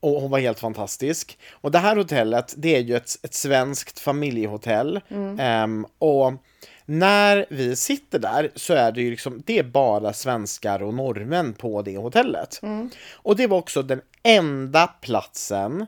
Och 0.00 0.10
hon 0.20 0.30
var 0.30 0.38
helt 0.38 0.58
fantastisk. 0.60 1.38
Och 1.52 1.70
det 1.70 1.78
här 1.78 1.96
hotellet, 1.96 2.54
det 2.56 2.76
är 2.76 2.80
ju 2.80 2.96
ett, 2.96 3.10
ett 3.22 3.34
svenskt 3.34 3.98
familjehotell. 3.98 5.00
Ehm, 5.38 5.86
och 5.98 6.32
när 6.84 7.46
vi 7.50 7.76
sitter 7.76 8.18
där 8.18 8.50
så 8.54 8.74
är 8.74 8.92
det 8.92 9.02
ju 9.02 9.10
liksom, 9.10 9.42
det 9.46 9.58
är 9.58 9.62
bara 9.62 10.12
svenskar 10.12 10.82
och 10.82 10.94
norrmän 10.94 11.54
på 11.54 11.82
det 11.82 11.96
hotellet. 11.96 12.60
Och 13.12 13.36
det 13.36 13.46
var 13.46 13.58
också 13.58 13.82
den 13.82 14.00
enda 14.22 14.86
platsen 14.86 15.86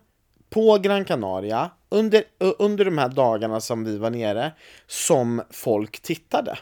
på 0.51 0.79
Gran 0.79 1.05
Canaria 1.05 1.71
under, 1.89 2.25
under 2.59 2.85
de 2.85 2.99
här 2.99 3.09
dagarna 3.09 3.61
som 3.61 3.85
vi 3.85 3.99
var 3.99 4.11
nere 4.11 4.53
som 4.87 5.43
folk 5.51 6.01
tittade. 6.01 6.59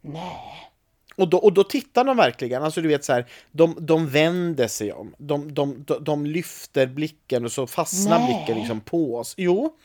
Nej. 0.00 0.68
Och 1.16 1.28
då, 1.28 1.38
och 1.38 1.52
då 1.52 1.64
tittar 1.64 2.04
de 2.04 2.16
verkligen, 2.16 2.62
alltså 2.62 2.80
du 2.80 2.88
vet 2.88 3.04
så 3.04 3.12
här, 3.12 3.26
de, 3.50 3.76
de 3.80 4.08
vänder 4.08 4.68
sig 4.68 4.92
om, 4.92 5.14
de, 5.18 5.54
de, 5.54 5.84
de, 5.86 6.04
de 6.04 6.26
lyfter 6.26 6.86
blicken 6.86 7.44
och 7.44 7.52
så 7.52 7.66
fastnar 7.66 8.18
Nej. 8.18 8.26
blicken 8.26 8.58
liksom 8.58 8.80
på 8.80 9.16
oss. 9.16 9.34
Jo. 9.36 9.76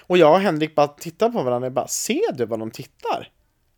Och 0.00 0.18
jag 0.18 0.34
och 0.34 0.40
Henrik 0.40 0.74
bara 0.74 0.88
tittar 0.88 1.28
på 1.28 1.42
varandra 1.42 1.66
och 1.66 1.72
bara, 1.72 1.88
ser 1.88 2.32
du 2.32 2.46
vad 2.46 2.58
de 2.58 2.70
tittar? 2.70 3.30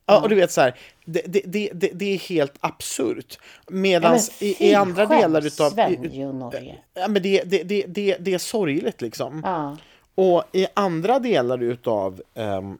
Ja, 0.08 0.20
och 0.20 0.28
du 0.28 0.34
vet 0.34 0.52
så 0.52 0.60
här, 0.60 0.74
det, 1.04 1.22
det, 1.26 1.70
det, 1.74 1.90
det, 1.94 2.14
är 2.14 2.18
helt 2.18 2.54
absurt. 2.60 3.38
Medan 3.68 4.12
men 4.12 4.20
i, 4.40 4.70
i 4.70 4.74
andra 4.74 5.06
delar 5.06 5.46
utav... 5.46 5.70
Sverige 5.70 6.26
och 6.26 6.34
Norge. 6.34 6.78
Ja, 6.94 7.08
men 7.08 7.22
det, 7.22 7.42
det, 7.44 7.62
det, 7.62 7.84
det, 7.88 8.16
det 8.20 8.34
är 8.34 8.38
sorgligt 8.38 9.00
liksom. 9.00 9.42
Ja. 9.44 9.76
Och 10.14 10.44
i 10.52 10.66
andra 10.74 11.18
delar 11.18 11.62
utav, 11.62 12.22
um, 12.34 12.78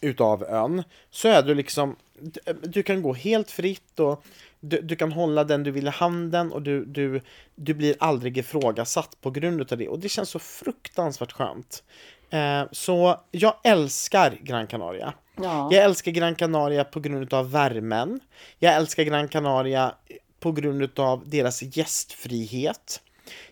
utav 0.00 0.44
ön 0.44 0.82
så 1.10 1.28
är 1.28 1.42
du 1.42 1.54
liksom, 1.54 1.96
du, 2.20 2.40
du 2.62 2.82
kan 2.82 3.02
gå 3.02 3.12
helt 3.12 3.50
fritt 3.50 4.00
och 4.00 4.24
du, 4.60 4.80
du 4.80 4.96
kan 4.96 5.12
hålla 5.12 5.44
den 5.44 5.62
du 5.62 5.70
vill 5.70 5.86
i 5.86 5.90
handen 5.90 6.52
och 6.52 6.62
du, 6.62 6.84
du, 6.84 7.20
du 7.54 7.74
blir 7.74 7.96
aldrig 7.98 8.38
ifrågasatt 8.38 9.16
på 9.20 9.30
grund 9.30 9.60
utav 9.60 9.78
det. 9.78 9.88
Och 9.88 9.98
det 9.98 10.08
känns 10.08 10.28
så 10.28 10.38
fruktansvärt 10.38 11.32
skönt. 11.32 11.82
Eh, 12.30 12.62
så 12.72 13.20
jag 13.30 13.54
älskar 13.64 14.38
Gran 14.42 14.66
Canaria. 14.66 15.14
Ja. 15.36 15.68
Jag 15.72 15.84
älskar 15.84 16.12
Gran 16.12 16.34
Canaria 16.34 16.84
på 16.84 17.00
grund 17.00 17.34
av 17.34 17.50
värmen. 17.50 18.20
Jag 18.58 18.74
älskar 18.74 19.02
Gran 19.02 19.28
Canaria 19.28 19.94
på 20.40 20.52
grund 20.52 20.98
av 21.00 21.28
deras 21.28 21.62
gästfrihet. 21.62 23.00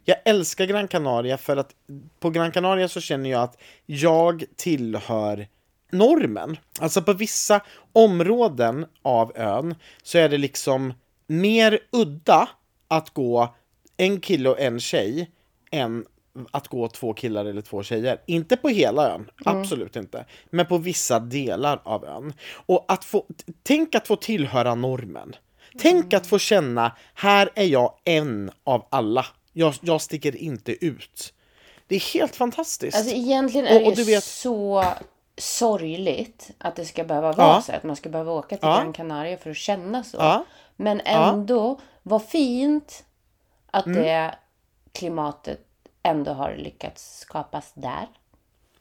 Jag 0.04 0.16
älskar 0.24 0.64
Gran 0.64 0.88
Canaria 0.88 1.38
för 1.38 1.56
att 1.56 1.74
på 2.20 2.30
Gran 2.30 2.52
Canaria 2.52 2.88
så 2.88 3.00
känner 3.00 3.30
jag 3.30 3.42
att 3.42 3.58
jag 3.86 4.44
tillhör 4.56 5.48
normen. 5.90 6.56
Alltså 6.80 7.02
på 7.02 7.12
vissa 7.12 7.60
områden 7.92 8.86
av 9.02 9.32
ön 9.36 9.74
så 10.02 10.18
är 10.18 10.28
det 10.28 10.38
liksom 10.38 10.94
mer 11.26 11.78
udda 11.90 12.48
att 12.88 13.10
gå 13.10 13.54
en 13.96 14.20
kille 14.20 14.48
och 14.48 14.60
en 14.60 14.80
tjej 14.80 15.30
än 15.70 16.06
att 16.50 16.68
gå 16.68 16.88
två 16.88 17.12
killar 17.14 17.44
eller 17.44 17.62
två 17.62 17.82
tjejer. 17.82 18.20
Inte 18.26 18.56
på 18.56 18.68
hela 18.68 19.10
ön, 19.10 19.30
absolut 19.44 19.96
inte. 19.96 20.24
Men 20.50 20.66
på 20.66 20.78
vissa 20.78 21.20
delar 21.20 21.80
av 21.84 22.04
ön. 22.04 22.32
Och 22.66 22.84
att 22.88 23.04
få, 23.04 23.26
tänk 23.62 23.94
att 23.94 24.06
få 24.06 24.16
tillhöra 24.16 24.74
normen. 24.74 25.36
Tänk 25.78 26.14
att 26.14 26.26
få 26.26 26.38
känna, 26.38 26.96
här 27.14 27.50
är 27.54 27.64
jag 27.64 27.94
en 28.04 28.50
av 28.64 28.86
alla. 28.90 29.26
Jag, 29.52 29.74
jag 29.80 30.00
sticker 30.00 30.36
inte 30.36 30.86
ut. 30.86 31.34
Det 31.86 31.94
är 31.96 32.00
helt 32.14 32.36
fantastiskt. 32.36 32.96
Alltså 32.96 33.14
egentligen 33.14 33.66
Och- 33.66 33.72
är 33.72 33.78
det 33.80 33.84
och 33.86 33.90
ju 33.92 33.94
du 33.96 34.04
vet- 34.04 34.24
så 34.24 34.84
sorgligt 35.36 36.50
att 36.58 36.76
det 36.76 36.84
ska 36.84 37.04
behöva 37.04 37.32
vara 37.32 37.46
Ja. 37.48 37.62
så. 37.62 37.72
Att 37.72 37.82
man 37.82 37.96
ska 37.96 38.08
behöva 38.08 38.32
åka 38.32 38.56
till 38.56 38.68
Ja. 38.68 38.76
Gran 38.76 38.92
Canaria 38.92 39.36
för 39.36 39.50
att 39.50 39.56
känna 39.56 40.02
så. 40.04 40.16
Ja. 40.20 40.44
Men 40.76 41.00
ändå, 41.04 41.80
vad 42.02 42.24
fint 42.24 43.04
att 43.70 43.86
Mm. 43.86 44.02
det 44.02 44.34
klimatet 44.92 45.60
ändå 46.04 46.32
har 46.32 46.56
lyckats 46.56 47.18
skapas 47.18 47.73
där. 47.75 48.06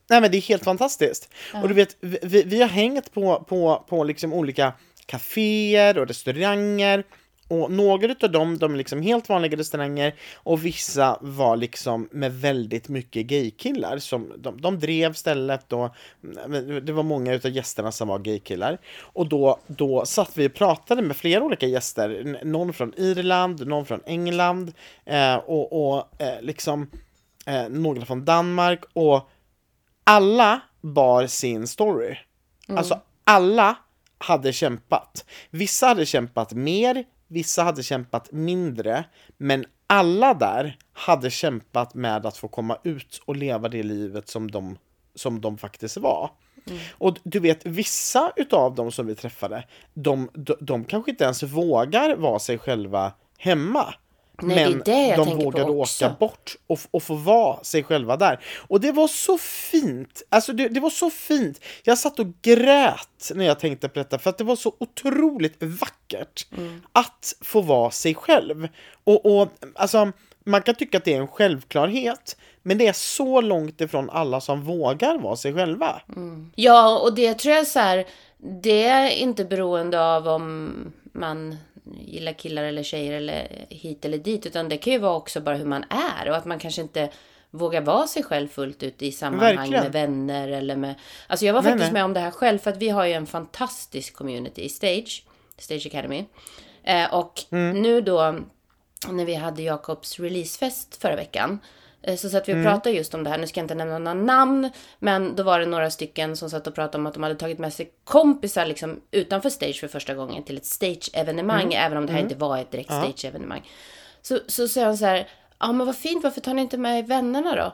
Nej 0.09 0.21
men 0.21 0.31
det 0.31 0.37
är 0.37 0.41
helt 0.41 0.63
fantastiskt. 0.63 1.33
Och 1.53 1.67
du 1.67 1.73
vet, 1.73 1.97
vi, 1.99 2.43
vi 2.43 2.61
har 2.61 2.69
hängt 2.69 3.13
på, 3.13 3.45
på, 3.47 3.85
på 3.87 4.03
liksom 4.03 4.33
olika 4.33 4.73
kaféer 5.05 5.97
och 5.97 6.07
restauranger. 6.07 7.03
Och 7.47 7.71
några 7.71 8.15
av 8.21 8.31
dem, 8.31 8.57
de 8.57 8.73
är 8.73 8.77
liksom 8.77 9.01
helt 9.01 9.29
vanliga 9.29 9.57
restauranger 9.57 10.15
och 10.35 10.65
vissa 10.65 11.17
var 11.21 11.55
liksom 11.55 12.09
med 12.11 12.33
väldigt 12.33 12.89
mycket 12.89 13.25
gaykillar. 13.25 13.97
Som, 13.97 14.33
de, 14.37 14.61
de 14.61 14.79
drev 14.79 15.13
stället 15.13 15.73
och 15.73 15.95
det 16.83 16.91
var 16.91 17.03
många 17.03 17.33
av 17.33 17.49
gästerna 17.49 17.91
som 17.91 18.07
var 18.07 18.19
gaykillar. 18.19 18.77
Och 18.99 19.27
då, 19.27 19.59
då 19.67 20.05
satt 20.05 20.37
vi 20.37 20.47
och 20.47 20.53
pratade 20.53 21.01
med 21.01 21.17
flera 21.17 21.43
olika 21.43 21.67
gäster. 21.67 22.39
Någon 22.43 22.73
från 22.73 22.93
Irland, 22.97 23.67
någon 23.67 23.85
från 23.85 24.01
England 24.05 24.73
eh, 25.05 25.35
och, 25.35 25.95
och 25.95 26.21
eh, 26.21 26.41
liksom 26.41 26.87
eh, 27.45 27.69
några 27.69 28.05
från 28.05 28.25
Danmark. 28.25 28.83
Och 28.93 29.29
alla 30.03 30.61
bar 30.81 31.27
sin 31.27 31.67
story. 31.67 32.17
Alltså 32.67 33.01
alla 33.23 33.75
hade 34.17 34.53
kämpat. 34.53 35.25
Vissa 35.49 35.87
hade 35.87 36.05
kämpat 36.05 36.53
mer, 36.53 37.05
vissa 37.27 37.63
hade 37.63 37.83
kämpat 37.83 38.31
mindre. 38.31 39.03
Men 39.37 39.65
alla 39.87 40.33
där 40.33 40.77
hade 40.93 41.29
kämpat 41.29 41.93
med 41.93 42.25
att 42.25 42.37
få 42.37 42.47
komma 42.47 42.77
ut 42.83 43.21
och 43.25 43.35
leva 43.35 43.69
det 43.69 43.83
livet 43.83 44.29
som 44.29 44.51
de, 44.51 44.77
som 45.15 45.41
de 45.41 45.57
faktiskt 45.57 45.97
var. 45.97 46.31
Och 46.91 47.17
du 47.23 47.39
vet, 47.39 47.65
vissa 47.65 48.31
utav 48.35 48.75
dem 48.75 48.91
som 48.91 49.07
vi 49.07 49.15
träffade, 49.15 49.63
de, 49.93 50.29
de, 50.33 50.55
de 50.59 50.83
kanske 50.83 51.11
inte 51.11 51.23
ens 51.23 51.43
vågar 51.43 52.15
vara 52.15 52.39
sig 52.39 52.57
själva 52.57 53.13
hemma. 53.37 53.93
Nej, 54.41 54.75
men 54.85 55.25
de 55.25 55.37
vågade 55.37 55.71
också. 55.71 56.05
åka 56.05 56.15
bort 56.19 56.55
och, 56.67 56.79
och 56.91 57.03
få 57.03 57.15
vara 57.15 57.63
sig 57.63 57.83
själva 57.83 58.17
där. 58.17 58.39
Och 58.67 58.81
det 58.81 58.91
var 58.91 59.07
så 59.07 59.37
fint! 59.37 60.23
Alltså 60.29 60.53
det, 60.53 60.67
det 60.67 60.79
var 60.79 60.89
så 60.89 61.09
fint! 61.09 61.59
Jag 61.83 61.97
satt 61.97 62.19
och 62.19 62.27
grät 62.41 63.31
när 63.35 63.45
jag 63.45 63.59
tänkte 63.59 63.89
på 63.89 63.99
detta 63.99 64.19
för 64.19 64.29
att 64.29 64.37
det 64.37 64.43
var 64.43 64.55
så 64.55 64.75
otroligt 64.79 65.63
vackert 65.63 66.47
att 66.91 67.35
få 67.41 67.61
vara 67.61 67.91
sig 67.91 68.15
själv. 68.15 68.67
Och, 69.03 69.25
och 69.25 69.49
alltså, 69.75 70.11
man 70.45 70.61
kan 70.61 70.75
tycka 70.75 70.97
att 70.97 71.05
det 71.05 71.13
är 71.13 71.21
en 71.21 71.27
självklarhet, 71.27 72.37
men 72.61 72.77
det 72.77 72.87
är 72.87 72.93
så 72.93 73.41
långt 73.41 73.81
ifrån 73.81 74.09
alla 74.09 74.41
som 74.41 74.61
vågar 74.61 75.17
vara 75.17 75.35
sig 75.35 75.53
själva. 75.53 76.01
Ja, 76.55 76.99
och 76.99 77.15
det 77.15 77.33
tror 77.33 77.55
jag 77.55 77.67
så 77.67 77.79
här, 77.79 78.05
det 78.61 78.83
är 78.83 79.09
inte 79.09 79.45
beroende 79.45 80.05
av 80.05 80.27
om 80.27 80.73
man 81.13 81.57
gillar 81.99 82.33
killar 82.33 82.63
eller 82.63 82.83
tjejer 82.83 83.13
eller 83.13 83.65
hit 83.69 84.05
eller 84.05 84.17
dit, 84.17 84.45
utan 84.45 84.69
det 84.69 84.77
kan 84.77 84.93
ju 84.93 84.99
vara 84.99 85.15
också 85.15 85.41
bara 85.41 85.55
hur 85.55 85.65
man 85.65 85.85
är 85.89 86.29
och 86.29 86.35
att 86.35 86.45
man 86.45 86.59
kanske 86.59 86.81
inte 86.81 87.09
vågar 87.51 87.81
vara 87.81 88.07
sig 88.07 88.23
själv 88.23 88.47
fullt 88.47 88.83
ut 88.83 89.01
i 89.01 89.11
sammanhang 89.11 89.55
Verkligen. 89.55 89.83
med 89.83 89.91
vänner 89.91 90.47
eller 90.47 90.75
med... 90.75 90.95
Alltså 91.27 91.45
jag 91.45 91.53
var 91.53 91.61
Nej, 91.61 91.71
faktiskt 91.71 91.91
nej. 91.91 91.93
med 91.93 92.05
om 92.05 92.13
det 92.13 92.19
här 92.19 92.31
själv 92.31 92.57
för 92.59 92.71
att 92.71 92.77
vi 92.77 92.89
har 92.89 93.05
ju 93.05 93.13
en 93.13 93.27
fantastisk 93.27 94.15
community 94.15 94.61
i 94.61 94.69
Stage, 94.69 95.25
Stage 95.57 95.85
Academy. 95.87 96.25
Eh, 96.83 97.13
och 97.13 97.43
Mm. 97.51 97.81
nu 97.81 98.01
då 98.01 98.35
när 99.09 99.25
vi 99.25 99.35
hade 99.35 99.61
Jakobs 99.61 100.19
releasefest 100.19 101.01
förra 101.01 101.15
veckan 101.15 101.59
så 102.17 102.29
satt 102.29 102.49
vi 102.49 102.53
och 102.53 102.57
Mm. 102.57 102.71
pratade 102.71 102.95
just 102.95 103.13
om 103.13 103.23
det 103.23 103.29
här. 103.29 103.37
Nu 103.37 103.47
ska 103.47 103.59
jag 103.59 103.63
inte 103.63 103.75
nämna 103.75 103.99
några 103.99 104.13
namn, 104.13 104.69
men 104.99 105.35
då 105.35 105.43
var 105.43 105.59
det 105.59 105.65
några 105.65 105.89
stycken 105.91 106.37
som 106.37 106.49
satt 106.49 106.67
och 106.67 106.75
pratade 106.75 106.97
om 106.97 107.05
att 107.05 107.13
de 107.13 107.23
hade 107.23 107.35
tagit 107.35 107.59
med 107.59 107.73
sig 107.73 107.91
kompisar 108.03 108.65
liksom 108.65 109.01
utanför 109.11 109.49
stage 109.49 109.79
för 109.79 109.87
första 109.87 110.13
gången 110.13 110.43
till 110.43 110.57
ett 110.57 110.65
stage-evenemang, 110.65 111.61
Mm. 111.73 111.85
även 111.85 111.97
om 111.97 112.05
det 112.05 112.13
här 112.13 112.19
inte 112.19 112.35
var 112.35 112.57
ett 112.57 112.71
direkt 112.71 112.89
stage-evenemang. 112.91 113.61
Så, 114.21 114.39
så 114.47 114.67
säger 114.67 114.87
han 114.87 114.97
så 114.97 115.05
här, 115.05 115.27
ja 115.59 115.71
men 115.71 115.87
vad 115.87 115.95
fint, 115.97 116.23
varför 116.23 116.41
tar 116.41 116.53
ni 116.53 116.61
inte 116.61 116.77
med 116.77 117.07
vännerna 117.07 117.55
då? 117.55 117.73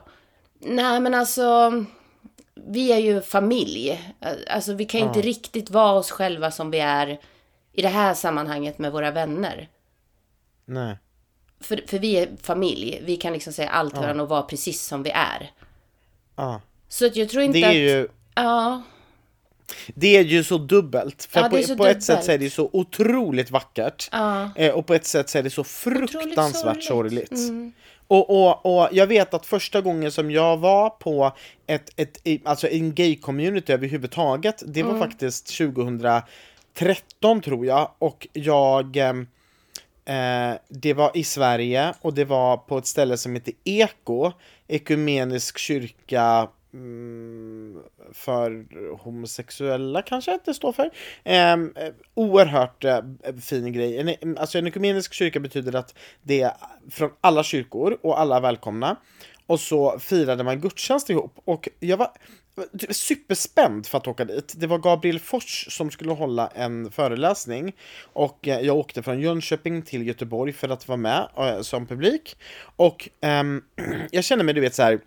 Nej 0.58 1.00
men 1.00 1.14
alltså, 1.14 1.72
vi 2.54 2.92
är 2.92 2.98
ju 2.98 3.20
familj. 3.20 4.14
Alltså 4.50 4.72
vi 4.72 4.84
kan 4.84 5.00
ju 5.00 5.06
inte 5.06 5.20
riktigt 5.20 5.70
vara 5.70 5.92
oss 5.92 6.10
själva 6.10 6.50
som 6.50 6.70
vi 6.70 6.78
är 6.80 7.18
i 7.72 7.82
det 7.82 7.88
här 7.88 8.14
sammanhanget 8.14 8.78
med 8.78 8.92
våra 8.92 9.10
vänner. 9.10 9.68
Nej. 10.64 10.98
För, 11.60 11.82
för 11.86 11.98
vi 11.98 12.16
är 12.16 12.28
familj. 12.42 13.02
Vi 13.04 13.16
kan 13.16 13.32
liksom 13.32 13.52
säga 13.52 13.68
allt 13.68 13.92
till 13.92 14.02
varandra 14.02 14.22
och 14.22 14.28
vara 14.28 14.42
precis 14.42 14.82
som 14.82 15.02
vi 15.02 15.10
är. 15.10 15.50
Ja. 16.36 16.60
Så 16.88 17.06
att 17.06 17.16
jag 17.16 17.28
tror 17.28 17.42
inte 17.42 17.58
Det 17.58 17.64
är 17.64 17.68
att... 17.68 17.76
ju 17.76 18.08
Ja, 18.34 18.82
Det 19.86 20.16
är 20.16 20.24
ju 20.24 20.44
så 20.44 20.58
dubbelt. 20.58 21.28
För 21.30 21.40
Ja, 21.40 21.44
på, 21.48 21.76
på 21.76 21.86
ett 21.86 22.02
sätt 22.02 22.06
dubbelt. 22.06 22.24
så 22.24 22.32
är 22.32 22.38
det 22.38 22.50
så 22.50 22.70
otroligt 22.72 23.50
vackert. 23.50 24.08
Ja. 24.12 24.50
Eh, 24.56 24.74
och 24.74 24.86
på 24.86 24.94
ett 24.94 25.06
sätt 25.06 25.28
så 25.28 25.38
är 25.38 25.42
det 25.42 25.50
så 25.50 25.64
fruktansvärt 25.64 26.82
sorgligt. 26.82 27.38
sorgligt. 27.38 27.74
Och, 28.06 28.30
och, 28.30 28.66
och 28.66 28.88
jag 28.92 29.06
vet 29.06 29.34
att 29.34 29.46
första 29.46 29.80
gången 29.80 30.12
som 30.12 30.30
jag 30.30 30.56
var 30.56 30.90
på 30.90 31.32
ett, 31.66 31.90
ett, 31.96 32.18
alltså 32.44 32.68
en 32.68 32.94
gay-community 32.94 33.72
överhuvudtaget, 33.72 34.62
det 34.66 34.82
var 34.82 34.98
faktiskt 34.98 35.56
2013 35.58 37.40
tror 37.42 37.66
jag. 37.66 37.90
Och 37.98 38.26
jag... 38.32 38.96
Eh, 40.10 40.56
det 40.68 40.94
var 40.94 41.10
i 41.14 41.24
Sverige 41.24 41.94
och 42.00 42.14
det 42.14 42.24
var 42.24 42.56
på 42.56 42.78
ett 42.78 42.86
ställe 42.86 43.16
som 43.16 43.34
heter 43.34 43.54
Eko, 43.64 44.32
Ekumenisk 44.68 45.58
kyrka 45.58 46.48
mm, 46.74 47.78
för 48.12 48.66
homosexuella 48.96 50.02
kanske 50.02 50.38
det 50.44 50.54
står 50.54 50.72
för. 50.72 50.90
Eh, 51.24 51.52
eh, 51.52 51.58
oerhört 52.14 52.84
eh, 52.84 53.00
fin 53.42 53.72
grej. 53.72 54.16
En, 54.20 54.38
alltså 54.38 54.58
en 54.58 54.66
ekumenisk 54.66 55.12
kyrka 55.12 55.40
betyder 55.40 55.76
att 55.76 55.94
det 56.22 56.40
är 56.40 56.52
från 56.90 57.10
alla 57.20 57.42
kyrkor 57.42 57.98
och 58.02 58.20
alla 58.20 58.36
är 58.36 58.40
välkomna. 58.40 58.96
Och 59.50 59.60
så 59.60 59.98
firade 59.98 60.44
man 60.44 60.60
gudstjänst 60.60 61.10
ihop 61.10 61.34
och 61.44 61.68
jag 61.80 61.96
var 61.96 62.10
superspänd 62.90 63.86
för 63.86 63.98
att 63.98 64.06
åka 64.06 64.24
dit. 64.24 64.54
Det 64.56 64.66
var 64.66 64.78
Gabriel 64.78 65.20
Fors 65.20 65.66
som 65.70 65.90
skulle 65.90 66.12
hålla 66.12 66.48
en 66.48 66.90
föreläsning 66.90 67.76
och 68.12 68.48
eh, 68.48 68.60
jag 68.60 68.76
åkte 68.76 69.02
från 69.02 69.20
Jönköping 69.20 69.82
till 69.82 70.06
Göteborg 70.06 70.52
för 70.52 70.68
att 70.68 70.88
vara 70.88 70.96
med 70.96 71.28
eh, 71.36 71.60
som 71.60 71.86
publik. 71.86 72.36
Och 72.76 73.08
um, 73.22 73.64
jag 74.10 74.24
känner 74.24 74.44
mig, 74.44 74.54
du 74.54 74.60
vet 74.60 74.74
så 74.74 74.82
här 74.82 75.00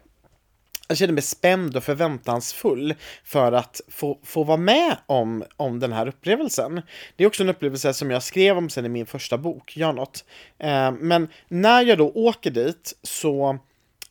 jag 0.88 0.98
kände 0.98 1.14
mig 1.14 1.24
spänd 1.24 1.78
och 1.78 1.84
förväntansfull 1.84 2.96
för 3.24 3.52
att 3.52 3.82
få, 3.88 4.20
få 4.24 4.44
vara 4.44 4.58
med 4.58 4.98
om, 5.06 5.44
om 5.58 5.80
den 5.80 5.94
här 5.94 6.08
upplevelsen. 6.08 6.82
Det 7.16 7.24
är 7.24 7.28
också 7.28 7.44
en 7.44 7.50
upplevelse 7.50 7.94
som 7.94 8.12
jag 8.12 8.24
skrev 8.24 8.58
om 8.58 8.70
sen 8.70 8.86
i 8.86 8.90
min 8.90 9.06
första 9.06 9.38
bok, 9.38 9.78
Gör 9.78 9.94
något. 9.94 10.26
Uh, 10.64 10.92
men 10.92 11.28
när 11.48 11.82
jag 11.82 11.98
då 11.98 12.12
åker 12.12 12.52
dit 12.52 12.94
så 13.04 13.60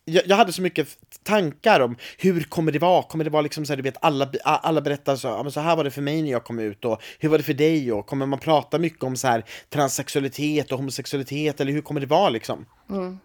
jag, 0.04 0.26
jag, 0.26 0.36
hade 0.36 0.52
så 0.52 0.62
mycket 0.62 0.88
tankar 1.22 1.80
om 1.80 1.96
hur 2.18 2.42
kommer 2.42 2.72
det 2.72 2.78
vara? 2.78 3.02
Kommer 3.02 3.24
det 3.24 3.30
vara 3.30 3.42
liksom 3.42 3.66
så 3.66 3.72
här, 3.72 3.76
du 3.76 3.82
vet, 3.82 3.96
alla, 4.00 4.30
alla 4.44 4.80
berättar 4.80 5.16
så, 5.16 5.28
ja, 5.28 5.42
men 5.42 5.52
så 5.52 5.60
här 5.60 5.76
var 5.76 5.84
det 5.84 5.90
för 5.90 6.02
mig 6.02 6.22
när 6.22 6.30
jag 6.30 6.44
kom 6.44 6.58
ut 6.58 6.84
och 6.84 7.02
hur 7.18 7.28
var 7.28 7.38
det 7.38 7.44
för 7.44 7.54
dig? 7.54 7.92
Och 7.92 8.06
kommer 8.06 8.26
man 8.26 8.38
prata 8.38 8.78
mycket 8.78 9.02
om 9.02 9.16
så 9.16 9.28
här 9.28 9.44
transsexualitet 9.70 10.72
och 10.72 10.78
homosexualitet 10.78 11.60
eller 11.60 11.72
hur 11.72 11.80
kommer 11.80 12.00
det 12.00 12.06
vara 12.06 12.30
liksom? 12.30 12.66
Mm. 12.90 13.18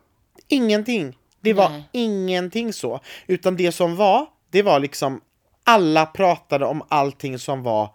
Ingenting. 0.47 1.17
Det 1.41 1.53
var 1.53 1.69
Nej. 1.69 1.83
ingenting 1.91 2.73
så. 2.73 2.99
Utan 3.27 3.55
det 3.55 3.71
som 3.71 3.95
var, 3.95 4.25
det 4.51 4.61
var 4.61 4.79
liksom 4.79 5.21
alla 5.63 6.05
pratade 6.05 6.65
om 6.65 6.83
allting 6.89 7.39
som 7.39 7.63
var 7.63 7.89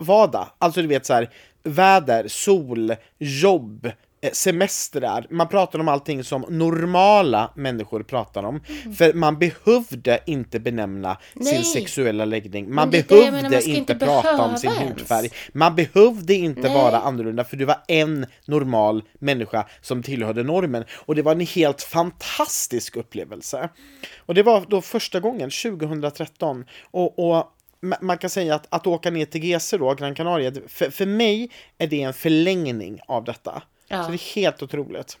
vardag. 0.00 0.46
Alltså 0.58 0.82
du 0.82 0.88
vet 0.88 1.06
så 1.06 1.14
här, 1.14 1.30
väder, 1.62 2.28
sol, 2.28 2.94
jobb, 3.18 3.90
semestrar, 4.32 5.26
man 5.30 5.48
pratar 5.48 5.78
om 5.78 5.88
allting 5.88 6.24
som 6.24 6.44
normala 6.48 7.52
människor 7.54 8.02
pratar 8.02 8.42
om. 8.42 8.60
Mm. 8.84 8.94
För 8.94 9.12
man 9.12 9.38
behövde 9.38 10.20
inte 10.26 10.60
benämna 10.60 11.16
Nej. 11.34 11.54
sin 11.54 11.64
sexuella 11.64 12.24
läggning, 12.24 12.74
man 12.74 12.90
behövde 12.90 13.30
menar, 13.30 13.50
man 13.50 13.62
inte, 13.62 13.94
prata 13.94 14.42
om 14.42 14.56
sin 14.56 14.70
hudfärg, 14.70 15.30
man 15.52 15.74
behövde 15.74 16.34
inte 16.34 16.60
Nej. 16.60 16.74
vara 16.74 16.98
annorlunda 16.98 17.44
för 17.44 17.56
du 17.56 17.64
var 17.64 17.78
en 17.88 18.26
normal 18.44 19.02
människa 19.18 19.66
som 19.80 20.02
tillhörde 20.02 20.42
normen. 20.42 20.84
Och 20.92 21.14
det 21.14 21.22
var 21.22 21.32
en 21.32 21.40
helt 21.40 21.82
fantastisk 21.82 22.96
upplevelse. 22.96 23.68
Och 24.16 24.34
det 24.34 24.42
var 24.42 24.66
då 24.68 24.80
första 24.80 25.20
gången, 25.20 25.50
2013. 25.50 26.64
och, 26.90 27.18
och 27.18 27.54
man 28.00 28.18
kan 28.18 28.30
säga 28.30 28.54
att, 28.54 28.66
att 28.68 28.86
åka 28.86 29.10
ner 29.10 29.24
till 29.24 29.40
GC 29.40 29.76
då, 29.76 29.94
Gran 29.94 30.14
Canaria, 30.14 30.52
för, 30.66 30.90
för 30.90 31.06
mig 31.06 31.50
är 31.78 31.86
det 31.86 32.02
en 32.02 32.14
förlängning 32.14 33.00
av 33.08 33.24
detta. 33.24 33.62
Ja. 33.88 34.04
Så 34.04 34.10
det 34.10 34.16
är 34.16 34.34
helt 34.34 34.62
otroligt. 34.62 35.18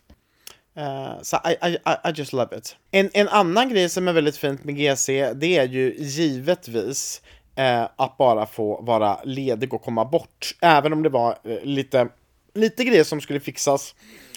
Uh, 0.78 1.22
så 1.22 1.36
I, 1.36 1.68
I, 1.68 1.78
I 2.04 2.12
just 2.14 2.32
love 2.32 2.56
it. 2.56 2.76
En, 2.90 3.10
en 3.12 3.28
annan 3.28 3.68
grej 3.68 3.88
som 3.88 4.08
är 4.08 4.12
väldigt 4.12 4.36
fint 4.36 4.64
med 4.64 4.76
GC, 4.76 5.32
det 5.34 5.58
är 5.58 5.68
ju 5.68 5.94
givetvis 5.98 7.22
uh, 7.58 7.88
att 7.96 8.16
bara 8.16 8.46
få 8.46 8.82
vara 8.82 9.18
ledig 9.24 9.74
och 9.74 9.82
komma 9.82 10.04
bort. 10.04 10.54
Även 10.60 10.92
om 10.92 11.02
det 11.02 11.08
var 11.08 11.38
uh, 11.46 11.62
lite, 11.62 12.08
lite 12.54 12.84
grejer 12.84 13.04
som 13.04 13.20
skulle 13.20 13.40
fixas 13.40 13.94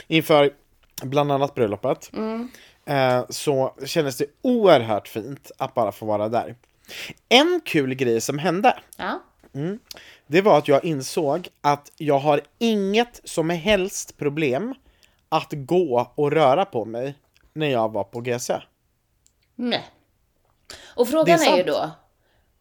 inför 0.08 0.54
bland 1.04 1.32
annat 1.32 1.56
bröllopet. 1.56 2.12
Mm. 2.14 2.50
så 3.30 3.76
kändes 3.86 4.18
det 4.18 4.26
oerhört 4.42 5.08
fint 5.08 5.52
att 5.58 5.74
bara 5.74 5.92
få 5.92 6.06
vara 6.06 6.30
där. 6.30 6.56
En 7.30 7.62
kul 7.66 7.94
grej 7.96 8.22
som 8.22 8.40
hände. 8.40 8.80
Ja. 8.98 9.20
Mm, 9.54 9.80
det 10.28 10.42
var 10.42 10.58
att 10.58 10.68
jag 10.68 10.86
insåg 10.86 11.48
att 11.62 11.92
jag 11.98 12.20
har 12.20 12.42
inget 12.58 13.22
som 13.24 13.50
helst 13.50 14.18
problem 14.18 14.76
att 15.30 15.50
gå 15.52 16.12
och 16.16 16.32
röra 16.32 16.66
på 16.66 16.86
mig 16.86 17.16
när 17.54 17.68
jag 17.68 17.92
var 17.92 18.04
på 18.04 18.22
GC. 18.22 18.52
Nej. 19.56 19.86
Och 20.96 21.08
frågan 21.08 21.40
är, 21.40 21.54
är 21.54 21.58
ju 21.58 21.64
då, 21.64 21.92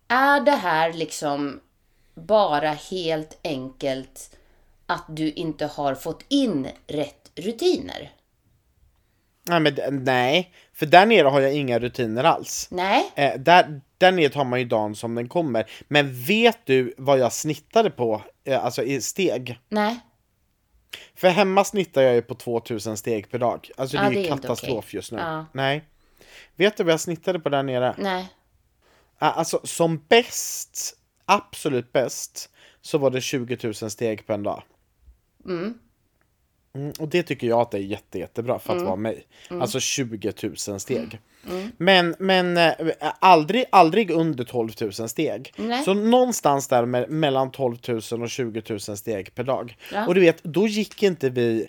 är 0.09 0.41
det 0.41 0.51
här 0.51 0.93
liksom 0.93 1.61
bara 2.15 2.71
helt 2.71 3.39
enkelt 3.45 4.37
att 4.87 5.05
du 5.09 5.31
inte 5.31 5.67
har 5.67 5.95
fått 5.95 6.25
in 6.29 6.69
rätt 6.87 7.31
rutiner? 7.35 8.13
Nej, 9.43 9.61
men 9.61 10.05
nej, 10.05 10.55
för 10.73 10.87
där 10.87 11.07
nere 11.07 11.29
har 11.29 11.41
jag 11.41 11.55
inga 11.55 11.79
rutiner 11.79 12.25
alls. 12.25 12.69
Nej. 12.71 13.13
Eh, 13.15 13.41
där, 13.41 13.81
där 14.01 14.13
nere 14.13 14.29
tar 14.29 14.45
man 14.45 14.59
ju 14.59 14.65
dagen 14.65 14.95
som 14.95 15.15
den 15.15 15.29
kommer. 15.29 15.71
Men 15.89 16.25
vet 16.25 16.67
du 16.67 16.95
vad 16.97 17.19
jag 17.19 17.33
snittade 17.33 17.91
på, 17.91 18.23
eh, 18.45 18.65
alltså 18.65 18.83
i 18.83 19.01
steg? 19.01 19.59
Nej. 19.69 20.01
För 21.15 21.29
hemma 21.29 21.65
snittar 21.65 22.03
jag 22.03 22.15
ju 22.15 22.23
på 22.23 22.35
2000 22.35 22.97
steg 22.97 23.31
per 23.31 23.39
dag. 23.39 23.71
Alltså 23.77 23.97
det 23.97 24.03
ja, 24.03 24.11
är 24.11 24.23
ju 24.23 24.29
katastrof 24.29 24.85
okay. 24.85 24.99
just 24.99 25.13
nu. 25.13 25.19
Ja. 25.19 25.47
Nej. 25.53 25.85
Vet 26.57 26.77
du 26.77 26.85
vad 26.85 26.93
jag 26.93 27.01
snittade 27.01 27.41
på 27.41 27.49
där 27.49 27.63
nere? 27.63 27.95
Nej. 27.99 28.29
Alltså 29.19 29.61
som 29.65 30.05
bäst, 30.09 30.97
absolut 31.25 31.93
bäst, 31.93 32.51
så 32.81 32.99
var 32.99 33.11
det 33.11 33.21
20 33.21 33.59
000 33.63 33.75
steg 33.75 34.27
på 34.27 34.33
en 34.33 34.43
dag. 34.43 34.63
Mm. 35.45 35.79
Mm, 36.75 36.93
och 36.99 37.09
det 37.09 37.23
tycker 37.23 37.47
jag 37.47 37.61
att 37.61 37.71
det 37.71 37.79
är 37.79 37.83
jätte, 37.83 38.19
jättebra 38.19 38.59
för 38.59 38.73
att 38.73 38.77
mm. 38.77 38.87
vara 38.87 38.97
mig. 38.97 39.27
Mm. 39.51 39.63
Alltså 39.63 39.81
20 39.81 40.33
000 40.43 40.81
steg. 40.81 41.21
Mm. 41.49 41.73
Men, 41.77 42.15
men 42.19 42.57
äh, 42.57 42.73
aldrig, 43.19 43.65
aldrig 43.73 44.11
under 44.11 44.45
12 44.45 44.71
000 44.81 44.93
steg. 44.93 45.53
Nej. 45.57 45.85
Så 45.85 45.95
någonstans 45.95 46.69
där 46.69 46.85
med, 46.85 47.11
mellan 47.11 47.51
12 47.51 47.77
000 47.89 48.23
och 48.23 48.31
20 48.31 48.63
000 48.69 48.81
steg 48.81 49.35
per 49.35 49.45
dag. 49.45 49.77
Ja. 49.93 50.07
Och 50.07 50.15
du 50.15 50.21
vet, 50.21 50.45
då 50.45 50.67
gick 50.67 51.03
inte 51.03 51.31
vi 51.31 51.69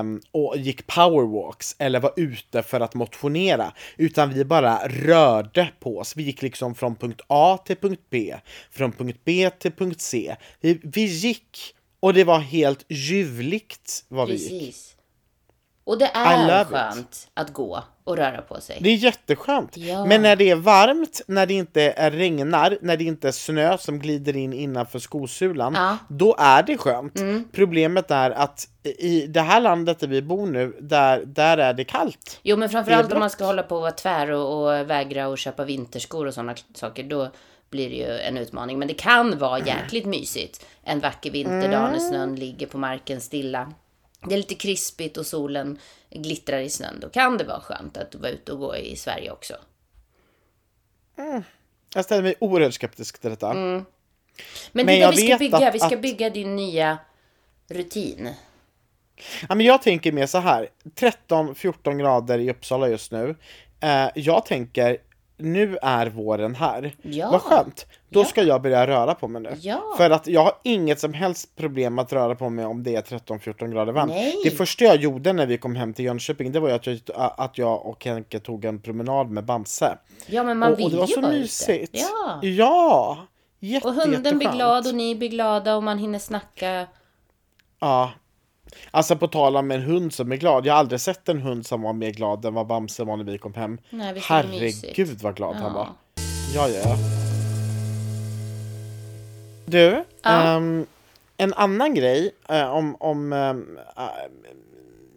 Um, 0.00 0.20
och 0.30 0.56
gick 0.56 0.86
powerwalks 0.86 1.76
eller 1.78 2.00
var 2.00 2.12
ute 2.16 2.62
för 2.62 2.80
att 2.80 2.94
motionera 2.94 3.72
utan 3.96 4.32
vi 4.32 4.44
bara 4.44 4.88
rörde 4.88 5.68
på 5.80 5.98
oss. 5.98 6.16
Vi 6.16 6.22
gick 6.22 6.42
liksom 6.42 6.74
från 6.74 6.96
punkt 6.96 7.20
A 7.26 7.58
till 7.64 7.76
punkt 7.76 8.02
B, 8.10 8.34
från 8.70 8.92
punkt 8.92 9.20
B 9.24 9.50
till 9.58 9.72
punkt 9.72 10.00
C. 10.00 10.36
Vi, 10.60 10.80
vi 10.82 11.04
gick 11.04 11.74
och 12.00 12.14
det 12.14 12.24
var 12.24 12.38
helt 12.38 12.84
ljuvligt 12.88 14.04
vad 14.08 14.28
Precis. 14.28 14.50
vi 14.50 14.58
gick. 14.58 14.76
Och 15.84 15.98
det 15.98 16.10
är 16.14 16.64
skönt 16.64 16.98
it. 16.98 17.28
att 17.34 17.52
gå 17.52 17.84
och 18.04 18.16
röra 18.16 18.42
på 18.42 18.60
sig. 18.60 18.78
Det 18.80 18.90
är 18.90 18.96
jätteskönt. 18.96 19.76
Ja. 19.76 20.04
Men 20.06 20.22
när 20.22 20.36
det 20.36 20.50
är 20.50 20.56
varmt, 20.56 21.20
när 21.26 21.46
det 21.46 21.54
inte 21.54 21.82
är 21.82 22.10
regnar, 22.10 22.78
när 22.82 22.96
det 22.96 23.04
inte 23.04 23.28
är 23.28 23.32
snö 23.32 23.78
som 23.78 23.98
glider 23.98 24.36
in 24.36 24.52
innanför 24.52 24.98
skosulan, 24.98 25.74
ja. 25.74 25.96
då 26.08 26.36
är 26.38 26.62
det 26.62 26.78
skönt. 26.78 27.18
Mm. 27.18 27.48
Problemet 27.52 28.10
är 28.10 28.30
att 28.30 28.68
i 28.98 29.26
det 29.26 29.40
här 29.40 29.60
landet 29.60 29.98
där 29.98 30.08
vi 30.08 30.22
bor 30.22 30.46
nu, 30.46 30.76
där, 30.80 31.24
där 31.26 31.58
är 31.58 31.72
det 31.72 31.84
kallt. 31.84 32.40
Jo, 32.42 32.56
men 32.56 32.68
framförallt 32.68 33.12
om 33.12 33.20
man 33.20 33.30
ska 33.30 33.44
hålla 33.44 33.62
på 33.62 33.74
och 33.74 33.82
vara 33.82 33.92
tvär 33.92 34.30
och, 34.30 34.62
och 34.62 34.90
vägra 34.90 35.26
att 35.26 35.38
köpa 35.38 35.64
vinterskor 35.64 36.26
och 36.26 36.34
sådana 36.34 36.54
saker, 36.74 37.04
då 37.04 37.30
blir 37.70 37.90
det 37.90 37.96
ju 37.96 38.18
en 38.18 38.38
utmaning. 38.38 38.78
Men 38.78 38.88
det 38.88 38.94
kan 38.94 39.38
vara 39.38 39.66
jäkligt 39.66 40.06
mysigt. 40.06 40.66
En 40.82 41.00
vacker 41.00 41.30
vinterdag 41.30 41.70
när 41.70 41.88
mm. 41.88 42.00
snön 42.00 42.36
ligger 42.36 42.66
på 42.66 42.78
marken 42.78 43.20
stilla. 43.20 43.72
Det 44.26 44.34
är 44.34 44.38
lite 44.38 44.54
krispigt 44.54 45.16
och 45.16 45.26
solen 45.26 45.78
glittrar 46.10 46.58
i 46.58 46.70
snön. 46.70 47.00
Då 47.00 47.08
kan 47.08 47.38
det 47.38 47.44
vara 47.44 47.60
skönt 47.60 47.96
att 47.96 48.14
vara 48.14 48.30
ute 48.30 48.52
och 48.52 48.58
gå 48.58 48.76
i 48.76 48.96
Sverige 48.96 49.30
också. 49.30 49.54
Mm. 51.18 51.42
Jag 51.94 52.04
ställer 52.04 52.22
mig 52.22 52.34
oerhört 52.40 52.74
skeptisk 52.74 53.18
till 53.18 53.30
detta. 53.30 53.50
Mm. 53.50 53.70
Men, 53.72 53.84
men 54.72 54.86
det 54.86 55.02
är 55.02 55.10
det 55.10 55.16
vi 55.16 55.26
ska 55.26 55.38
bygga. 55.38 55.68
Att, 55.68 55.74
vi 55.74 55.78
ska 55.80 55.96
bygga 55.96 56.30
din 56.30 56.56
nya 56.56 56.98
rutin. 57.68 58.34
Ja, 59.48 59.54
men 59.54 59.66
jag 59.66 59.82
tänker 59.82 60.12
mer 60.12 60.26
så 60.26 60.38
här. 60.38 60.68
13-14 60.94 61.98
grader 61.98 62.38
i 62.38 62.50
Uppsala 62.50 62.88
just 62.88 63.12
nu. 63.12 63.36
Eh, 63.80 64.08
jag 64.14 64.46
tänker 64.46 64.98
nu 65.38 65.78
är 65.82 66.06
våren 66.06 66.54
här. 66.54 66.94
Ja. 67.02 67.30
Vad 67.30 67.42
skönt! 67.42 67.86
Då 68.08 68.20
ja. 68.20 68.24
ska 68.24 68.42
jag 68.42 68.62
börja 68.62 68.86
röra 68.86 69.14
på 69.14 69.28
mig 69.28 69.42
nu. 69.42 69.56
Ja. 69.60 69.94
För 69.96 70.10
att 70.10 70.26
jag 70.26 70.44
har 70.44 70.52
inget 70.62 71.00
som 71.00 71.14
helst 71.14 71.56
problem 71.56 71.98
att 71.98 72.12
röra 72.12 72.34
på 72.34 72.50
mig 72.50 72.64
om 72.64 72.82
det 72.82 72.96
är 72.96 73.02
13-14 73.02 73.72
grader 73.72 73.92
varmt. 73.92 74.12
Det 74.44 74.50
första 74.50 74.84
jag 74.84 74.96
gjorde 74.96 75.32
när 75.32 75.46
vi 75.46 75.58
kom 75.58 75.76
hem 75.76 75.94
till 75.94 76.04
Jönköping, 76.04 76.52
det 76.52 76.60
var 76.60 76.70
att 76.70 76.86
jag, 76.86 77.00
att 77.14 77.58
jag 77.58 77.86
och 77.86 78.04
Henke 78.04 78.40
tog 78.40 78.64
en 78.64 78.80
promenad 78.80 79.30
med 79.30 79.44
Bamse. 79.44 79.98
Ja, 80.26 80.42
men 80.42 80.58
man 80.58 80.72
och, 80.72 80.78
vill 80.78 80.84
och 80.84 80.90
det 80.90 80.96
var 80.96 81.06
ju 81.06 81.14
så 81.14 81.20
vara 81.20 81.32
mysigt. 81.32 81.94
Ute. 81.94 81.98
Ja! 81.98 82.40
Ja! 82.42 83.18
Jätte, 83.60 83.88
och 83.88 83.94
hunden 83.94 84.38
blir 84.38 84.52
glad 84.52 84.86
och 84.86 84.94
ni 84.94 85.14
blir 85.14 85.28
glada 85.28 85.76
och 85.76 85.82
man 85.82 85.98
hinner 85.98 86.18
snacka. 86.18 86.86
Ja, 87.80 88.10
Alltså 88.90 89.16
på 89.16 89.28
tal 89.28 89.56
om 89.56 89.70
en 89.70 89.82
hund 89.82 90.12
som 90.14 90.32
är 90.32 90.36
glad. 90.36 90.66
Jag 90.66 90.74
har 90.74 90.80
aldrig 90.80 91.00
sett 91.00 91.28
en 91.28 91.42
hund 91.42 91.66
som 91.66 91.82
var 91.82 91.92
mer 91.92 92.10
glad 92.10 92.44
än 92.44 92.54
vad 92.54 92.66
Bamse 92.66 93.04
var 93.04 93.16
när 93.16 93.24
vi 93.24 93.38
kom 93.38 93.54
hem. 93.54 93.78
Nej, 93.90 94.22
Herregud 94.24 95.22
vad 95.22 95.36
glad 95.36 95.56
ja. 95.56 95.60
han 95.60 95.74
var. 95.74 95.88
Ja, 96.54 96.68
ja. 96.68 96.96
Du, 99.66 100.04
ja. 100.22 100.56
Um, 100.56 100.86
en 101.36 101.54
annan 101.54 101.94
grej 101.94 102.30
uh, 102.50 102.70
om, 102.70 102.96
om 103.00 103.32
um, 103.32 103.78
uh, 103.98 104.10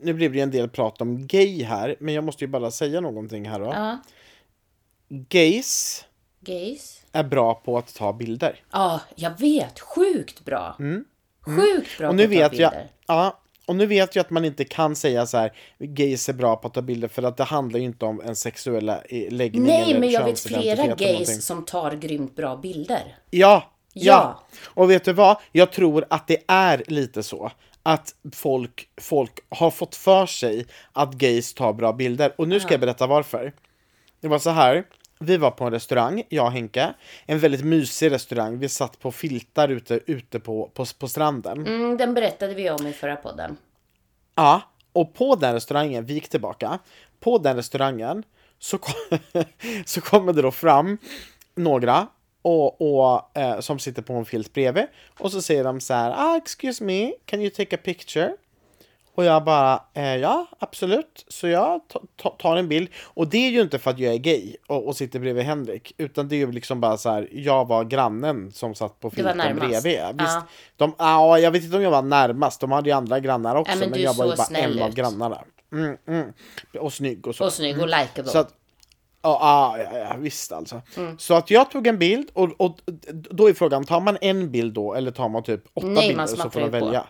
nu 0.02 0.14
blir 0.14 0.30
det 0.30 0.40
en 0.40 0.52
del 0.52 0.70
prat 0.70 1.02
om 1.02 1.28
gay 1.28 1.64
här, 1.64 1.96
men 2.00 2.14
jag 2.14 2.24
måste 2.24 2.44
ju 2.44 2.48
bara 2.48 2.72
säga 2.72 3.02
någonting 3.02 3.50
här 3.50 3.60
då. 3.60 3.66
Ja. 3.66 3.98
Gays, 5.10 6.06
Gays 6.40 7.06
är 7.12 7.24
bra 7.24 7.54
på 7.54 7.78
att 7.78 7.96
ta 7.96 8.14
bilder. 8.14 8.64
Ja, 8.72 9.02
jag 9.16 9.40
vet. 9.40 9.80
Sjukt 9.80 10.46
bra. 10.46 10.76
Mm. 10.80 11.06
Sjukt 11.42 11.98
bra 11.98 12.10
och 12.10 12.16
nu 12.16 12.24
på 12.24 12.28
att 12.28 12.32
vet 12.32 12.44
ta 12.44 12.50
bilder. 12.50 12.90
Jag, 13.08 13.16
ja, 13.18 13.41
och 13.72 13.78
nu 13.78 13.86
vet 13.86 14.16
jag 14.16 14.24
att 14.24 14.30
man 14.30 14.46
inte 14.46 14.64
kan 14.66 14.96
säga 14.96 15.26
så 15.26 15.38
här, 15.38 15.54
gays 15.80 16.30
är 16.30 16.34
bra 16.34 16.56
på 16.56 16.68
att 16.68 16.74
ta 16.74 16.82
bilder 16.82 17.08
för 17.08 17.24
att 17.24 17.38
det 17.38 17.44
handlar 17.44 17.80
ju 17.80 17.86
inte 17.86 18.06
om 18.06 18.22
en 18.22 18.36
sexuella 18.36 19.02
läggning 19.30 19.64
Nej, 19.64 20.00
men 20.00 20.10
jag 20.10 20.26
vet 20.26 20.40
flera 20.40 20.96
gays 20.96 21.46
som 21.46 21.66
tar 21.66 21.92
grymt 21.92 22.36
bra 22.36 22.58
bilder. 22.58 23.18
Ja, 23.30 23.72
ja, 23.94 24.04
ja. 24.04 24.44
Och 24.66 24.92
vet 24.92 25.06
du 25.06 25.14
vad? 25.14 25.38
Jag 25.52 25.72
tror 25.72 26.06
att 26.10 26.28
det 26.28 26.38
är 26.48 26.84
lite 26.88 27.24
så 27.24 27.52
att 27.84 28.16
folk, 28.34 28.90
folk 29.02 29.40
har 29.50 29.72
fått 29.72 29.96
för 29.96 30.26
sig 30.26 30.66
att 30.94 31.14
gays 31.14 31.54
tar 31.54 31.74
bra 31.74 31.94
bilder. 31.94 32.34
Och 32.38 32.48
nu 32.48 32.60
ska 32.60 32.74
jag 32.74 32.82
berätta 32.82 33.08
varför. 33.08 33.54
Det 34.22 34.28
var 34.28 34.40
så 34.40 34.50
här, 34.50 34.84
vi 35.22 35.38
var 35.38 35.52
på 35.52 35.66
en 35.66 35.72
restaurang, 35.72 36.24
jag 36.30 36.46
och 36.46 36.52
Henke. 36.52 36.94
En 37.26 37.40
väldigt 37.40 37.66
mysig 37.66 38.12
restaurang. 38.12 38.60
Vi 38.60 38.70
satt 38.70 39.00
på 39.00 39.12
filtar 39.12 39.70
ute, 39.70 40.00
ute 40.06 40.40
på, 40.40 40.72
på, 40.74 40.86
på 41.00 41.08
stranden. 41.08 41.68
Mm, 41.68 41.98
den 41.98 42.14
berättade 42.14 42.54
vi 42.54 42.70
om 42.70 42.88
i 42.88 42.94
förra 42.94 43.16
podden. 43.16 43.58
Ja, 44.36 44.62
och 44.94 45.14
på 45.14 45.36
den 45.36 45.54
restaurangen, 45.54 46.06
vi 46.06 46.14
gick 46.14 46.30
tillbaka. 46.30 46.80
På 47.20 47.38
den 47.38 47.56
restaurangen 47.56 48.24
så, 48.60 48.78
kom, 48.78 49.20
så 49.86 50.02
kommer 50.02 50.34
det 50.34 50.42
då 50.42 50.52
fram 50.52 50.98
några 51.56 52.08
och, 52.42 52.82
och 52.82 53.38
eh, 53.38 53.60
som 53.60 53.80
sitter 53.80 54.02
på 54.02 54.14
en 54.14 54.26
filt 54.26 54.54
bredvid. 54.54 54.86
Och 55.20 55.32
så 55.32 55.42
säger 55.42 55.64
de 55.64 55.82
så 55.82 55.94
här, 55.94 56.14
ah, 56.18 56.38
excuse 56.38 56.84
me, 56.84 57.14
can 57.26 57.42
you 57.42 57.50
take 57.50 57.76
a 57.76 57.80
picture? 57.84 58.36
Och 59.16 59.24
jag 59.26 59.44
bara, 59.44 59.84
eh, 59.94 60.16
ja 60.16 60.48
absolut. 60.60 61.26
Så 61.28 61.48
jag 61.48 61.82
tar 62.38 62.58
en 62.58 62.68
bild. 62.68 62.90
Och 63.04 63.28
det 63.28 63.38
är 63.38 63.52
ju 63.52 63.62
inte 63.62 63.80
för 63.80 63.92
att 63.92 64.00
jag 64.00 64.14
är 64.14 64.18
gay 64.18 64.56
och, 64.68 64.88
och 64.88 64.96
sitter 64.96 65.20
bredvid 65.20 65.44
Henrik. 65.44 65.94
Utan 65.98 66.28
det 66.28 66.36
är 66.36 66.38
ju 66.38 66.52
liksom 66.52 66.82
bara 66.82 66.98
så 66.98 67.10
här, 67.10 67.28
jag 67.32 67.68
var 67.68 67.84
grannen 67.84 68.52
som 68.52 68.76
satt 68.76 69.00
på 69.00 69.10
filten 69.10 69.38
bredvid. 69.38 69.74
Visst, 69.74 70.16
ja. 70.18 70.48
de, 70.78 70.96
ah, 70.98 71.38
jag 71.38 71.52
vet 71.52 71.64
inte 71.64 71.78
om 71.78 71.84
jag 71.84 71.92
var 71.92 72.02
närmast, 72.02 72.62
de 72.62 72.72
hade 72.72 72.90
ju 72.90 72.96
andra 72.96 73.20
grannar 73.20 73.56
också. 73.56 73.72
Ja, 73.74 73.80
men, 73.80 73.90
men 73.90 74.02
jag 74.02 74.14
var 74.14 74.26
ju 74.26 74.36
bara 74.36 74.58
en 74.58 74.72
ut. 74.72 74.82
av 74.82 74.94
grannarna. 74.94 75.44
Mm, 75.72 75.98
mm. 76.08 76.34
Och 76.80 76.94
snygg 76.94 77.28
och 77.28 77.36
så. 77.36 77.46
Och 77.46 77.54
snygg 77.54 77.78
och 77.78 77.88
mm. 77.88 78.00
likeable. 78.00 78.32
Så 78.32 78.38
att, 78.38 78.58
Ja, 79.24 79.78
ja, 79.78 80.00
ja, 80.00 80.16
visst 80.18 80.52
alltså. 80.52 80.82
Mm. 80.98 81.20
Så 81.20 81.34
att 81.34 81.52
jag 81.52 81.72
tog 81.72 81.88
en 81.88 82.00
bild 82.00 82.30
och, 82.34 82.62
och 82.62 82.80
då 83.12 83.50
är 83.50 83.54
frågan, 83.54 83.86
tar 83.86 84.00
man 84.00 84.18
en 84.22 84.52
bild 84.52 84.74
då 84.74 84.94
eller 84.94 85.12
tar 85.12 85.30
man 85.30 85.44
typ 85.44 85.64
åtta 85.74 85.88
Nej, 85.88 86.08
bilder 86.08 86.28
så 86.28 86.50
får 86.50 86.60
man 86.60 86.72
välja? 86.72 87.00
På. 87.00 87.08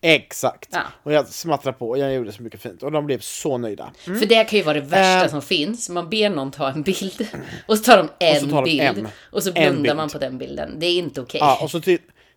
Exakt. 0.00 0.68
Ja. 0.72 0.82
Och 1.02 1.12
jag 1.12 1.28
smattrade 1.28 1.78
på 1.78 1.88
och 1.88 1.98
jag 1.98 2.14
gjorde 2.14 2.32
så 2.32 2.42
mycket 2.42 2.62
fint 2.62 2.82
och 2.82 2.92
de 2.92 3.06
blev 3.06 3.18
så 3.18 3.58
nöjda. 3.58 3.92
Mm. 4.06 4.18
För 4.18 4.26
det 4.26 4.44
kan 4.44 4.58
ju 4.58 4.64
vara 4.64 4.74
det 4.74 4.86
värsta 4.86 5.24
uh, 5.24 5.30
som 5.30 5.42
finns. 5.42 5.88
Man 5.88 6.10
ber 6.10 6.30
någon 6.30 6.50
ta 6.50 6.70
en 6.70 6.82
bild 6.82 7.28
och 7.66 7.78
så 7.78 7.84
tar 7.84 7.96
de 7.96 8.08
en 8.18 8.50
tar 8.50 8.64
bild 8.64 8.80
en, 8.80 9.08
och 9.32 9.42
så 9.42 9.52
blundar 9.52 9.94
man 9.94 10.08
på 10.08 10.18
den 10.18 10.38
bilden. 10.38 10.78
Det 10.78 10.86
är 10.86 10.98
inte 10.98 11.20
okej. 11.20 11.38
Okay. 11.38 11.48
Ja, 11.48 11.58
och 11.62 11.70
så 11.70 11.80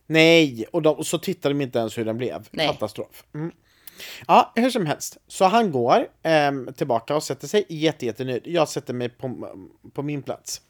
Nej, 0.08 0.66
och, 0.72 0.82
de, 0.82 0.96
och, 0.96 1.08
så 1.08 1.18
tittar 1.18 1.50
de 1.50 1.62
inte 1.62 1.80
ens 1.80 1.98
hur 1.98 2.06
den 2.06 2.18
blev. 2.18 2.48
Nej. 2.52 2.68
Katastrof. 2.68 3.24
Mm. 3.34 3.52
Ja, 4.28 4.52
hur 4.56 4.70
som 4.70 4.86
helst. 4.86 5.18
Så 5.28 5.46
han 5.46 5.72
går 5.72 6.08
eh, 6.24 6.52
tillbaka 6.76 7.16
och 7.16 7.24
sätter 7.24 7.48
sig 7.48 7.66
jätte, 7.70 8.06
jättenöjd. 8.06 8.42
Jag 8.46 8.70
sätter 8.70 8.94
mig 8.94 9.10
på, 9.10 9.48
på 9.94 10.02
min 10.02 10.24
plats. 10.24 10.62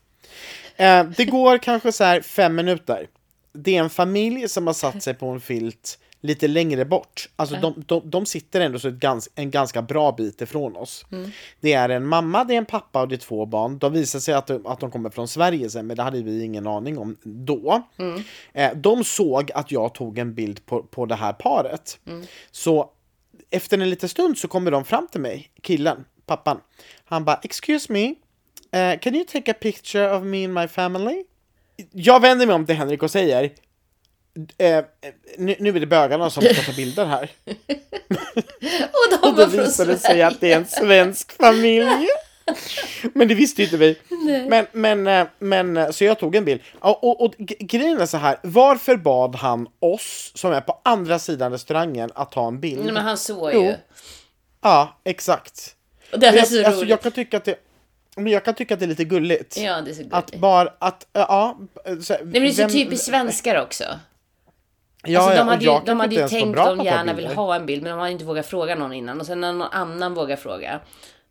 Eh, 0.76 1.04
det 1.04 1.26
går 1.26 1.58
kanske 1.58 1.92
så 1.92 2.04
här 2.04 2.22
fem 2.22 2.56
minuter. 2.56 3.08
Det 3.54 3.78
är 3.78 3.84
en 3.84 3.90
familj 3.90 4.50
som 4.50 4.68
har 4.68 4.74
satt 4.74 5.04
sig 5.04 5.14
på 5.14 5.28
en 5.28 5.42
filt 5.42 6.00
lite 6.24 6.48
längre 6.48 6.86
bort. 6.86 7.30
Alltså 7.36 7.56
mm. 7.56 7.74
de, 7.76 7.84
de, 7.86 8.10
de 8.10 8.26
sitter 8.26 8.62
ändå 8.62 8.80
så 8.80 8.88
ett 8.88 8.94
gans, 8.94 9.30
en 9.36 9.52
ganska 9.52 9.82
bra 9.82 10.12
bit 10.12 10.42
ifrån 10.42 10.76
oss. 10.76 11.06
Mm. 11.12 11.32
Det 11.60 11.74
är 11.74 11.90
en 11.90 12.08
mamma, 12.08 12.44
det 12.44 12.54
är 12.54 12.58
en 12.58 12.66
pappa 12.66 13.02
och 13.02 13.08
det 13.08 13.16
är 13.16 13.18
två 13.18 13.46
barn. 13.46 13.78
De 13.78 13.94
visar 13.94 14.20
sig 14.20 14.34
att 14.34 14.48
de, 14.48 14.66
att 14.66 14.80
de 14.80 14.92
kommer 14.92 15.10
från 15.10 15.28
Sverige 15.28 15.70
sen, 15.70 15.88
men 15.88 15.98
det 15.98 16.04
hade 16.04 16.22
vi 16.22 16.44
ingen 16.44 16.68
aning 16.68 16.98
om 16.98 17.18
då. 17.24 17.82
Mm. 17.98 18.22
Eh, 18.54 18.74
de 18.76 19.04
såg 19.04 19.52
att 19.52 19.72
jag 19.72 19.94
tog 19.94 20.18
en 20.18 20.34
bild 20.34 20.66
på, 20.66 20.84
på 20.84 21.06
det 21.06 21.16
här 21.16 21.34
paret. 21.34 22.00
Mm. 22.08 22.26
Så 22.52 22.90
efter 23.50 23.78
en 23.78 23.90
liten 23.90 24.10
stund 24.10 24.38
så 24.38 24.48
kommer 24.48 24.72
de 24.72 24.86
fram 24.86 25.08
till 25.08 25.22
mig, 25.22 25.52
killen, 25.62 26.06
pappan. 26.26 26.60
Han 27.06 27.26
bara, 27.26 27.40
excuse 27.44 27.94
me, 27.94 28.10
uh, 28.10 29.00
can 29.00 29.16
you 29.16 29.26
take 29.26 29.52
a 29.52 29.56
picture 29.62 30.16
of 30.16 30.24
me 30.24 30.46
and 30.46 30.54
my 30.54 30.68
family? 30.68 31.24
Jag 31.92 32.20
vänder 32.22 32.46
mig 32.46 32.56
om 32.56 32.66
till 32.66 32.76
Henrik 32.76 33.04
och 33.04 33.12
säger, 33.12 33.52
Eh, 34.58 34.84
nu, 35.38 35.56
nu 35.60 35.70
är 35.70 35.80
det 35.80 35.86
bögarna 35.86 36.30
som 36.30 36.44
ska 36.44 36.54
ta 36.54 36.72
bilder 36.76 37.06
här. 37.06 37.32
och 38.92 39.20
de 39.22 39.30
och 39.30 39.36
då 39.36 39.46
visar 39.46 39.86
det 39.86 39.98
sig 39.98 40.22
att 40.22 40.42
det 40.42 40.52
är 40.52 40.58
en 40.58 40.66
svensk 40.66 41.32
familj. 41.32 42.08
men 43.14 43.28
det 43.28 43.36
visste 43.36 43.64
inte 43.64 43.78
vi. 43.78 43.98
Men, 44.50 44.66
men, 44.72 45.08
eh, 45.08 45.28
men, 45.40 45.78
eh, 45.78 45.90
så 45.90 46.04
jag 46.04 46.20
tog 46.20 46.36
en 46.36 46.46
bild. 46.46 46.62
Och, 46.80 47.04
och, 47.04 47.22
och 47.22 47.34
grejen 47.60 48.02
är 48.02 48.06
så 48.06 48.18
här, 48.18 48.38
varför 48.44 48.96
bad 48.96 49.36
han 49.36 49.68
oss 49.80 50.32
som 50.36 50.52
är 50.52 50.62
på 50.62 50.82
andra 50.84 51.20
sidan 51.20 51.52
restaurangen 51.52 52.10
att 52.16 52.32
ta 52.32 52.48
en 52.48 52.60
bild? 52.60 52.84
Nej, 52.84 52.94
men 52.94 53.04
han 53.04 53.18
såg 53.18 53.54
ju. 53.54 53.76
Ja, 54.62 55.00
exakt. 55.04 55.76
Och 56.12 56.20
det 56.20 56.28
är 56.28 56.44
så 56.44 56.56
jag, 56.56 56.66
alltså, 56.66 56.86
jag 56.86 57.02
kan 57.02 57.12
tycka 57.12 57.38
att 57.38 57.46
det 57.46 57.56
men 58.16 58.28
jag 58.28 58.46
kan 58.46 58.54
tycka 58.54 58.74
att 58.74 58.80
det 58.80 58.86
är 58.86 58.88
lite 58.88 59.04
gulligt. 59.04 59.58
Ja, 59.58 59.82
det 59.82 59.92
är 59.92 59.94
så 59.94 59.98
gulligt. 59.98 60.14
Att 60.14 60.36
bara, 60.36 60.74
att, 60.80 61.08
ja. 61.14 61.58
Så, 62.02 62.14
Nej, 62.14 62.24
men 62.24 62.32
det 62.32 62.48
är 62.48 62.52
så 62.52 62.62
vem, 62.62 62.70
typiskt 62.70 63.06
svenskar 63.06 63.62
också. 63.62 63.84
Ja, 65.06 65.20
alltså, 65.20 65.38
de 65.38 65.48
hade 65.48 65.66
ju, 65.66 65.80
de 65.86 66.00
hade 66.00 66.16
ju 66.16 66.28
tänkt 66.28 66.60
att 66.60 66.78
de 66.78 66.86
gärna 66.86 67.14
vill 67.14 67.28
ha 67.28 67.56
en 67.56 67.66
bild, 67.66 67.84
men 67.84 67.92
de 67.92 68.00
hade 68.00 68.12
inte 68.12 68.26
vågat 68.26 68.46
fråga 68.46 68.76
någon 68.76 68.94
innan. 68.94 69.20
Och 69.20 69.26
sen 69.26 69.42
när 69.42 69.54
någon 69.54 69.68
annan 69.72 70.14
vågar 70.14 70.36
fråga, 70.36 70.80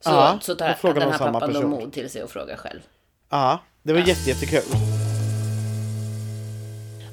så, 0.00 0.10
ja, 0.10 0.38
så 0.42 0.54
tar 0.54 0.94
den 0.94 1.12
här 1.12 1.18
pappan 1.18 1.52
då 1.52 1.68
mod 1.68 1.92
till 1.92 2.10
sig 2.10 2.22
och 2.22 2.30
frågar 2.30 2.56
själv. 2.56 2.80
Ja, 3.30 3.58
det 3.82 3.92
var 3.92 4.00
ja. 4.00 4.06
jättekul. 4.06 4.62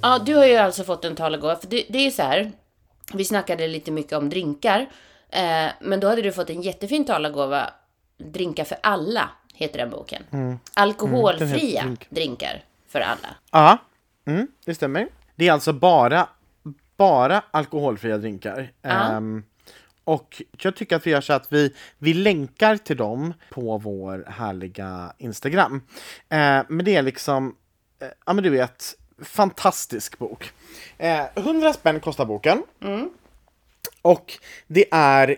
Ja, 0.01 0.19
du 0.25 0.35
har 0.35 0.45
ju 0.45 0.55
alltså 0.55 0.83
fått 0.83 1.05
en 1.05 1.15
talagåva. 1.15 1.55
För 1.55 1.67
det, 1.67 1.85
det 1.89 1.97
är 1.97 2.03
ju 2.03 2.11
så 2.11 2.21
här, 2.21 2.51
vi 3.13 3.25
snackade 3.25 3.67
lite 3.67 3.91
mycket 3.91 4.13
om 4.13 4.29
drinkar. 4.29 4.79
Eh, 5.29 5.67
men 5.81 5.99
då 5.99 6.07
hade 6.07 6.21
du 6.21 6.31
fått 6.31 6.49
en 6.49 6.61
jättefin 6.61 7.05
talagåva. 7.05 7.69
Drinkar 8.17 8.63
för 8.63 8.77
alla, 8.83 9.29
heter 9.53 9.77
den 9.77 9.89
boken. 9.89 10.23
Mm. 10.31 10.59
Alkoholfria 10.73 11.81
mm, 11.81 11.97
drinkar 12.09 12.63
för 12.87 12.99
alla. 12.99 13.27
Ja, 13.51 13.77
mm, 14.25 14.47
det 14.65 14.75
stämmer. 14.75 15.07
Det 15.35 15.47
är 15.47 15.51
alltså 15.51 15.73
bara 15.73 16.27
bara 16.99 17.43
alkoholfria 17.51 18.17
drinkar. 18.17 18.71
Ja. 18.81 19.17
Um, 19.17 19.43
och 20.03 20.41
jag 20.57 20.75
tycker 20.75 20.95
att 20.95 21.07
vi 21.07 21.11
gör 21.11 21.21
så 21.21 21.33
att 21.33 21.51
vi, 21.53 21.73
vi 21.97 22.13
länkar 22.13 22.77
till 22.77 22.97
dem 22.97 23.33
på 23.49 23.77
vår 23.77 24.25
härliga 24.27 25.13
Instagram. 25.17 25.75
Uh, 25.75 25.81
men 26.69 26.83
det 26.83 26.95
är 26.95 27.01
liksom, 27.01 27.47
uh, 27.47 28.09
ja 28.25 28.33
men 28.33 28.43
du 28.43 28.49
vet, 28.49 28.95
fantastisk 29.21 30.17
bok. 30.17 30.51
Uh, 30.99 31.05
eh, 31.05 31.25
100 31.35 31.73
spänn 31.73 31.99
kostar 31.99 32.25
boken. 32.25 32.63
Mm. 32.81 33.09
Och 34.01 34.33
det 34.67 34.85
är 34.91 35.35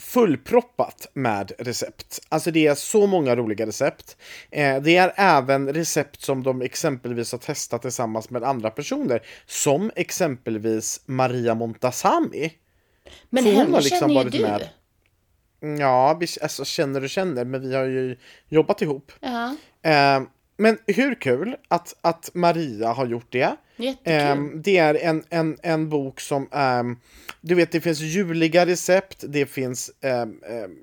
fullproppat 0.00 1.06
med 1.12 1.52
recept. 1.58 2.20
Alltså 2.28 2.50
det 2.50 2.66
är 2.66 2.74
så 2.74 3.06
många 3.06 3.36
roliga 3.36 3.66
recept. 3.66 4.16
Eh, 4.50 4.82
det 4.82 4.96
är 4.96 5.12
även 5.16 5.72
recept 5.72 6.20
som 6.20 6.42
de 6.42 6.62
exempelvis 6.62 7.32
har 7.32 7.38
testat 7.38 7.82
tillsammans 7.82 8.30
med 8.30 8.44
andra 8.44 8.70
personer. 8.70 9.22
Som 9.46 9.90
exempelvis 9.96 11.00
Maria 11.06 11.54
Montazami. 11.54 12.52
Men 13.30 13.44
henne 13.44 13.64
hon 13.64 13.74
har 13.74 13.80
liksom 13.80 13.98
känner 13.98 14.14
varit 14.14 14.34
ju 14.34 14.38
du. 14.38 14.44
Med. 14.44 14.68
Ja, 15.78 16.20
alltså 16.42 16.64
känner 16.64 17.02
och 17.02 17.10
känner, 17.10 17.44
men 17.44 17.60
vi 17.60 17.74
har 17.74 17.84
ju 17.84 18.16
jobbat 18.48 18.82
ihop. 18.82 19.12
Uh 19.24 19.30
-huh. 19.82 20.16
eh, 20.16 20.26
men 20.56 20.78
hur 20.86 21.14
kul 21.14 21.56
att, 21.68 21.96
att 22.00 22.30
Maria 22.34 22.92
har 22.92 23.06
gjort 23.06 23.26
det. 23.32 23.56
Um, 24.32 24.62
det 24.62 24.76
är 24.76 24.94
en, 24.94 25.24
en, 25.30 25.58
en 25.62 25.88
bok 25.88 26.20
som, 26.20 26.48
um, 26.52 27.00
du 27.40 27.54
vet 27.54 27.72
det 27.72 27.80
finns 27.80 28.00
juliga 28.00 28.66
recept, 28.66 29.24
det 29.28 29.46
finns 29.46 29.90
um, 30.02 30.40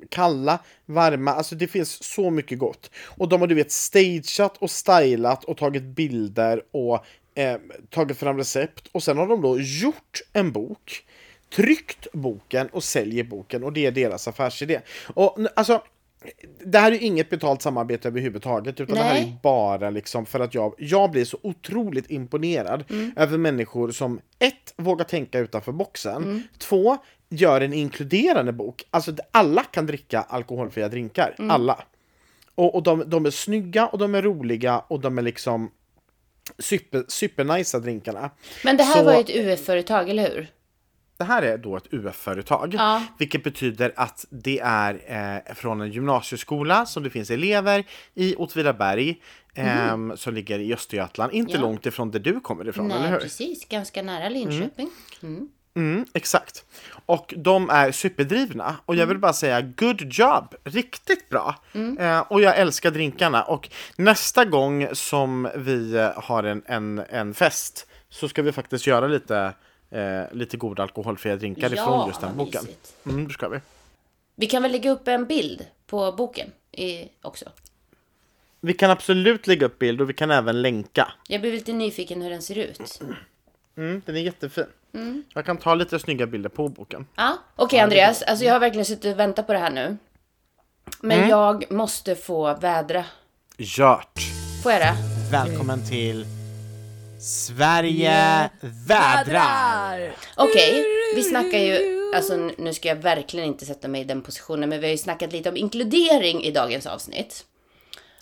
kalla, 0.10 0.60
varma, 0.86 1.32
alltså 1.32 1.56
det 1.56 1.68
finns 1.68 2.04
så 2.04 2.30
mycket 2.30 2.60
gott. 2.60 2.92
Och 3.06 3.30
de 3.30 3.42
har 3.42 3.48
du 3.48 3.56
vet 3.56 3.72
stageat 3.72 4.58
och 4.58 4.72
stylat 4.72 5.44
och 5.44 5.58
tagit 5.58 5.84
bilder 5.84 6.62
och 6.72 7.06
tagit 7.90 8.18
fram 8.18 8.38
recept. 8.38 8.88
Och 8.92 9.04
sen 9.04 9.18
har 9.18 9.28
de 9.28 9.42
då 9.42 9.60
gjort 9.60 10.22
en 10.34 10.52
bok, 10.52 11.06
tryckt 11.56 12.08
boken 12.14 12.68
och 12.68 12.84
säljer 12.84 13.24
boken 13.24 13.64
och 13.64 13.74
det 13.74 13.86
är 13.86 13.92
deras 13.92 14.28
affärsidé. 14.28 14.80
Och 15.14 15.38
alltså 15.56 15.84
det 16.66 16.80
här 16.80 16.92
är 16.92 16.96
ju 16.96 17.02
inget 17.02 17.30
betalt 17.30 17.62
samarbete 17.62 18.08
överhuvudtaget, 18.08 18.80
utan 18.80 18.96
Nej. 18.96 19.04
det 19.04 19.10
här 19.10 19.28
är 19.28 19.38
bara 19.44 19.90
liksom 19.90 20.26
för 20.26 20.40
att 20.40 20.54
jag, 20.54 20.74
jag 20.78 21.12
blir 21.12 21.26
så 21.26 21.38
otroligt 21.42 22.12
imponerad 22.12 22.84
mm. 22.90 23.12
över 23.16 23.38
människor 23.38 23.92
som 23.92 24.20
ett, 24.40 24.74
vågar 24.76 25.06
tänka 25.06 25.40
utanför 25.40 25.72
boxen, 25.72 26.24
mm. 26.24 26.44
två, 26.58 26.98
gör 27.30 27.62
en 27.62 27.74
inkluderande 27.74 28.54
bok. 28.54 28.84
Alltså 28.90 29.16
alla 29.32 29.64
kan 29.64 29.86
dricka 29.86 30.22
alkoholfria 30.22 30.90
drinkar, 30.90 31.36
mm. 31.40 31.52
alla. 31.52 31.84
Och, 32.56 32.76
och 32.76 32.84
de, 32.84 33.04
de 33.08 33.26
är 33.26 33.32
snygga 33.32 33.88
och 33.88 33.98
de 33.98 34.16
är 34.16 34.22
roliga 34.22 34.80
och 34.80 35.00
de 35.00 35.18
är 35.18 35.22
liksom 35.22 35.72
super, 36.60 37.04
supernajsa 37.08 37.80
drinkarna. 37.80 38.30
Men 38.64 38.78
det 38.78 38.84
här 38.84 39.00
så... 39.00 39.04
var 39.04 39.14
ju 39.14 39.20
ett 39.20 39.30
UF-företag, 39.30 40.10
eller 40.10 40.30
hur? 40.30 40.48
Det 41.18 41.24
här 41.24 41.42
är 41.42 41.58
då 41.58 41.78
ett 41.78 41.94
UF-företag, 41.94 42.74
ja. 42.74 43.04
vilket 43.18 43.44
betyder 43.44 43.94
att 43.96 44.26
det 44.30 44.60
är 44.64 45.02
eh, 45.48 45.54
från 45.56 45.82
en 45.82 45.92
gymnasieskola 45.92 46.86
som 46.86 47.04
det 47.04 47.10
finns 47.10 47.32
elever 47.32 47.84
i 48.14 48.36
Åtvidaberg 48.36 49.22
mm. 49.56 50.12
eh, 50.12 50.16
som 50.16 50.34
ligger 50.34 50.60
i 50.60 50.74
Östergötland, 50.74 51.34
inte 51.34 51.54
ja. 51.54 51.62
långt 51.62 51.86
ifrån 51.86 52.12
där 52.12 52.20
du 52.20 52.40
kommer 52.40 52.68
ifrån, 52.68 52.88
Nej, 52.88 52.98
eller 52.98 53.10
hur? 53.12 53.20
precis, 53.20 53.68
ganska 53.70 54.02
nära 54.02 54.30
Linköping. 54.30 54.90
Mm. 55.22 55.36
Mm. 55.36 55.50
Mm, 55.76 56.06
exakt. 56.14 56.66
Och 57.06 57.34
de 57.38 57.70
är 57.70 57.92
superdrivna. 57.92 58.76
Och 58.86 58.96
jag 58.96 59.06
vill 59.06 59.16
mm. 59.16 59.22
bara 59.22 59.34
säga 59.34 59.62
good 59.62 60.02
job! 60.14 60.56
Riktigt 60.64 61.30
bra! 61.30 61.56
Mm. 61.74 61.98
Eh, 61.98 62.20
och 62.20 62.42
jag 62.42 62.58
älskar 62.58 62.92
drinkarna. 62.92 63.44
Och 63.44 63.70
nästa 63.96 64.46
gång 64.46 64.88
som 64.94 65.50
vi 65.56 66.10
har 66.16 66.44
en, 66.44 66.64
en, 66.66 67.00
en 67.10 67.34
fest 67.34 67.88
så 68.10 68.30
ska 68.30 68.42
vi 68.42 68.52
faktiskt 68.52 68.88
göra 68.88 69.08
lite 69.08 69.54
eh, 69.94 70.24
lite 70.32 70.58
goda 70.58 70.84
alkoholfria 70.84 71.36
drinkar 71.36 71.70
ja, 71.70 71.74
ifrån 71.74 72.08
just 72.08 72.22
den 72.22 72.38
boken. 72.38 72.68
Mm, 73.06 73.28
det 73.28 73.34
ska 73.34 73.50
vi. 73.50 73.60
Vi 74.36 74.48
kan 74.48 74.62
väl 74.64 74.72
lägga 74.72 74.92
upp 74.92 75.08
en 75.08 75.26
bild 75.26 75.66
på 75.88 76.12
boken 76.12 76.52
i, 76.72 77.10
också? 77.22 77.46
Vi 78.60 78.74
kan 78.74 78.92
absolut 78.92 79.48
lägga 79.48 79.66
upp 79.66 79.80
bild 79.80 80.02
och 80.02 80.10
vi 80.10 80.14
kan 80.14 80.32
även 80.32 80.62
länka. 80.62 81.12
Jag 81.28 81.42
blev 81.42 81.54
lite 81.54 81.74
nyfiken 81.74 82.22
hur 82.22 82.30
den 82.30 82.42
ser 82.42 82.58
ut. 82.58 83.02
Mm, 83.78 84.02
den 84.06 84.16
är 84.16 84.20
jättefin. 84.22 84.66
Mm. 84.94 85.24
Jag 85.34 85.46
kan 85.46 85.58
ta 85.58 85.76
lite 85.76 86.00
snygga 86.00 86.26
bilder 86.26 86.50
på 86.50 86.70
boken. 86.70 87.08
Ja, 87.16 87.38
okej 87.56 87.80
Andreas. 87.80 88.22
Alltså 88.22 88.46
jag 88.46 88.54
har 88.54 88.60
verkligen 88.60 88.86
suttit 88.86 89.14
och 89.14 89.20
väntat 89.20 89.48
på 89.48 89.54
det 89.54 89.60
här 89.60 89.72
nu. 89.72 89.98
Men 91.02 91.18
Mm. 91.18 91.30
jag 91.30 91.72
måste 91.72 92.16
få 92.16 92.54
vädra. 92.56 93.06
Gjort! 93.58 94.20
Får 94.64 94.72
jag 94.72 94.82
det? 94.82 94.94
Välkommen 95.32 95.86
till 95.90 96.26
Sverige 97.24 98.50
vädrar! 98.88 100.16
Okej, 100.36 100.86
vi 101.16 101.24
snackar 101.24 101.58
ju, 101.58 102.12
alltså 102.16 102.36
nu 102.58 102.74
ska 102.74 102.88
jag 102.88 102.96
verkligen 102.96 103.48
inte 103.48 103.66
sätta 103.66 103.88
mig 103.88 104.02
i 104.02 104.04
den 104.04 104.22
positionen, 104.22 104.70
men 104.70 104.80
vi 104.80 104.86
har 104.86 104.92
ju 104.92 104.98
snackat 104.98 105.32
lite 105.32 105.50
om 105.50 105.58
inkludering 105.58 106.44
i 106.44 106.52
dagens 106.52 106.86
avsnitt. 106.86 107.46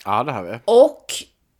Ja, 0.05 0.23
det 0.23 0.31
har 0.31 0.43
vi. 0.43 0.59
Och 0.65 1.13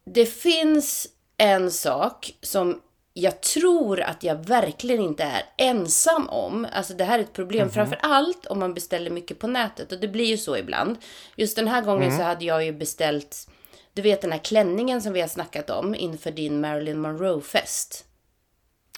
det 0.06 0.26
finns 0.26 1.08
en 1.38 1.72
sak 1.72 2.32
som 2.42 2.82
jag 3.14 3.42
tror 3.42 4.02
att 4.02 4.24
jag 4.24 4.36
verkligen 4.36 5.02
inte 5.02 5.24
är 5.24 5.44
ensam 5.58 6.30
om. 6.30 6.68
Alltså 6.74 6.94
det 6.94 7.04
här 7.04 7.20
är 7.20 7.24
ett 7.24 7.34
problem 7.34 7.70
framför 7.70 7.98
allt 8.02 8.46
om 8.46 8.60
man 8.60 8.74
beställer 8.74 9.10
mycket 9.10 9.40
på 9.40 9.48
nätet 9.48 9.92
och 9.92 10.00
det 10.00 10.08
blir 10.08 10.26
ju 10.26 10.38
så 10.38 10.58
ibland. 10.58 10.98
Just 11.36 11.56
den 11.56 11.68
här 11.68 11.82
gången 11.82 12.18
så 12.18 12.24
hade 12.24 12.46
jag 12.46 12.66
ju 12.66 12.72
beställt, 12.72 13.48
du 13.94 14.02
vet 14.02 14.22
den 14.22 14.32
här 14.32 14.40
klänningen 14.40 15.02
som 15.02 15.14
vi 15.14 15.22
har 15.22 15.28
snackat 15.28 15.70
om 15.70 15.96
inför 15.96 16.32
din 16.32 16.62
Marilyn 16.62 17.00
Monroe-fest. 17.02 18.06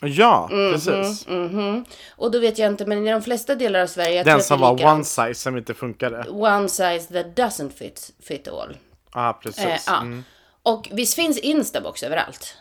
Ja, 0.02 0.50
Mhm, 0.52 0.74
precis. 0.74 1.26
Och 2.10 2.32
då 2.32 2.40
vet 2.40 2.58
jag 2.58 2.68
inte, 2.72 2.86
men 2.86 3.08
i 3.08 3.12
de 3.12 3.22
flesta 3.22 3.56
delar 3.56 3.80
av 3.80 3.88
Sverige, 3.88 4.24
Den 4.24 4.42
som 4.44 4.60
var 4.60 4.86
one 4.86 5.04
size 5.04 5.34
som 5.34 5.58
inte 5.58 5.74
funkade. 5.74 6.30
One 6.30 6.70
size 6.70 7.00
that 7.14 7.26
doesn't 7.38 7.70
fit, 7.70 8.12
fit 8.20 8.48
all. 8.48 8.78
Ja, 9.14 9.40
precis. 9.44 9.64
Eh, 9.66 9.78
ja. 9.88 10.02
Mm. 10.02 10.24
Och 10.64 10.90
visst 10.92 11.14
finns 11.14 11.38
Instabox 11.38 12.04
överallt? 12.04 12.58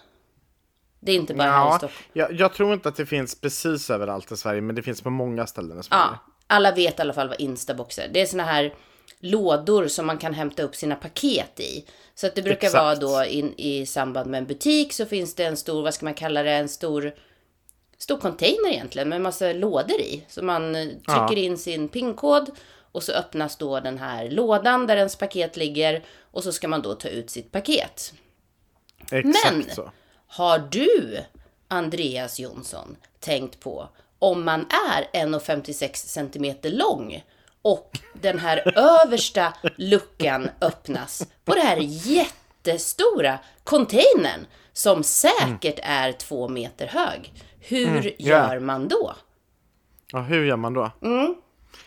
Det 1.01 1.13
är 1.13 1.17
inte 1.17 1.35
bara 1.35 1.51
här 1.51 1.59
i 1.67 1.69
Ja, 1.69 1.79
Stockholm. 1.79 2.05
jag, 2.13 2.33
jag 2.33 2.55
tror 2.55 2.73
inte 2.73 2.89
att 2.89 2.97
det 2.97 3.07
finns 3.07 3.41
precis 3.41 3.91
överallt 3.91 4.33
i 4.33 4.37
Sverige, 4.37 4.61
men 4.61 4.77
det 4.77 4.83
finns 4.83 5.03
på 5.03 5.11
många 5.11 5.47
ställen 5.47 5.81
i 5.81 5.83
Sverige. 5.83 6.03
Ja, 6.03 6.19
alla 6.47 6.73
vet 6.73 6.99
i 6.99 7.03
alla 7.03 7.13
fall 7.13 7.29
vad 7.29 7.41
Instabox 7.41 7.99
är. 7.99 8.09
Det 8.13 8.21
är 8.21 8.27
såna 8.27 8.45
här 8.45 8.75
lådor 9.23 9.89
som 9.89 10.07
man 10.07 10.19
kan 10.19 10.35
hämta 10.35 10.63
upp 10.63 10.75
sina 10.77 10.95
paket 10.95 11.61
i. 11.61 11.85
Så 12.15 12.27
att 12.27 12.35
det 12.35 12.43
brukar 12.43 12.67
Exakt. 12.67 12.83
vara 12.83 12.95
då 13.21 13.25
in, 13.25 13.55
i 13.57 13.87
samband 13.87 14.31
med 14.31 14.39
en 14.39 14.47
butik 14.47 14.93
så 14.93 15.07
finns 15.07 15.35
det 15.35 15.45
en 15.45 15.57
stor, 15.57 15.83
vad 15.83 15.95
ska 15.95 16.07
man 16.07 16.15
kalla 16.15 16.43
det, 16.43 16.51
en 16.53 16.69
stor 16.69 17.13
stor 17.99 18.17
container 18.19 18.69
egentligen 18.71 19.09
med 19.09 19.21
massa 19.21 19.53
lådor 19.53 20.01
i. 20.01 20.25
Så 20.29 20.45
man 20.45 20.75
eh, 20.75 20.85
trycker 20.89 21.37
Ja. 21.37 21.39
in 21.39 21.59
sin 21.59 21.89
pinkod 21.89 22.51
och 22.93 23.03
så 23.03 23.13
öppnas 23.13 23.57
då 23.57 23.81
den 23.81 23.99
här 23.99 24.31
lådan 24.31 24.87
där 24.87 24.97
ens 24.97 25.17
paket 25.17 25.57
ligger 25.57 26.05
och 26.21 26.43
så 26.45 26.53
ska 26.53 26.69
man 26.69 26.83
då 26.83 26.95
ta 26.95 27.09
ut 27.09 27.31
sitt 27.31 27.53
paket. 27.53 28.13
Exakt 29.11 29.53
Men- 29.55 29.71
så. 29.75 29.91
Har 30.27 30.59
du, 30.59 31.19
Andreas 31.69 32.41
Jonsson, 32.41 32.97
tänkt 33.21 33.61
på 33.61 33.89
om 34.19 34.45
man 34.45 34.61
är 34.91 35.09
1,56 35.25 35.95
cm 35.95 36.55
lång 36.63 37.25
och 37.63 37.99
den 38.13 38.39
här 38.39 38.79
översta 38.79 39.53
luckan 39.77 40.49
öppnas 40.61 41.27
på 41.45 41.55
det 41.55 41.61
här 41.61 41.79
jättestora 41.81 43.39
containern 43.65 44.47
som 44.73 45.03
säkert 45.03 45.79
är 45.83 46.13
två 46.13 46.49
meter 46.49 46.87
hög. 46.87 47.33
Hur 47.61 48.15
ja. 48.19 48.29
gör 48.29 48.59
man 48.59 48.89
då? 48.89 49.15
Ja, 50.13 50.21
hur 50.21 50.45
gör 50.45 50.57
man 50.57 50.75
då? 50.75 50.91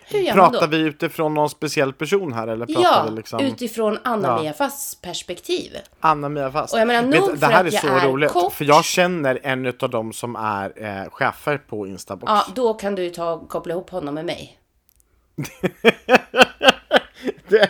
Hur 0.07 0.19
gör 0.19 0.35
man 0.35 0.51
Pratar 0.51 0.67
vi 0.67 0.77
utifrån 0.77 1.33
någon 1.33 1.49
speciell 1.49 1.93
person 1.93 2.33
här 2.33 2.47
eller 2.47 2.65
pratar 2.65 2.81
Ja, 2.81 3.05
vi 3.09 3.15
liksom 3.15 3.39
utifrån 3.39 3.97
Anna-Mia 4.03 4.53
Fasts 4.53 5.01
perspektiv. 5.01 5.77
Anna-Mia 5.99 6.51
Fast? 6.51 6.73
Och 6.73 6.79
jag 6.79 6.87
menar, 6.87 7.11
Vet 7.11 7.21
nog 7.21 7.29
för 7.29 7.37
det 7.37 7.53
här 7.53 7.65
är 7.65 7.69
så 7.69 7.87
är 7.87 8.07
roligt, 8.07 8.31
kort. 8.31 8.53
för 8.53 8.65
jag 8.65 8.85
känner 8.85 9.39
en 9.43 9.73
av 9.79 9.89
dem 9.89 10.13
som 10.13 10.35
är 10.35 10.83
eh, 10.83 11.09
chefer 11.09 11.57
på 11.57 11.87
Instabox. 11.87 12.31
Ja, 12.31 12.45
då 12.55 12.73
kan 12.73 12.95
du 12.95 13.09
ta 13.09 13.31
och 13.31 13.49
koppla 13.49 13.73
ihop 13.73 13.89
honom 13.89 14.15
med 14.15 14.25
mig. 14.25 14.59
Det, 17.47 17.69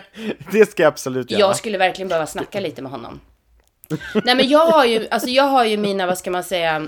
det 0.51 0.65
ska 0.65 0.83
jag 0.83 0.87
absolut 0.91 1.31
göra. 1.31 1.39
Jag 1.39 1.55
skulle 1.55 1.77
verkligen 1.77 2.07
behöva 2.09 2.27
snacka 2.27 2.59
lite 2.59 2.81
med 2.81 2.91
honom. 2.91 3.19
Nej 4.23 4.35
men 4.35 4.49
jag 4.49 4.65
har 4.67 4.85
ju, 4.85 5.07
alltså 5.11 5.29
jag 5.29 5.43
har 5.43 5.65
ju 5.65 5.77
mina, 5.77 6.05
vad 6.07 6.17
ska 6.17 6.31
man 6.31 6.43
säga, 6.43 6.87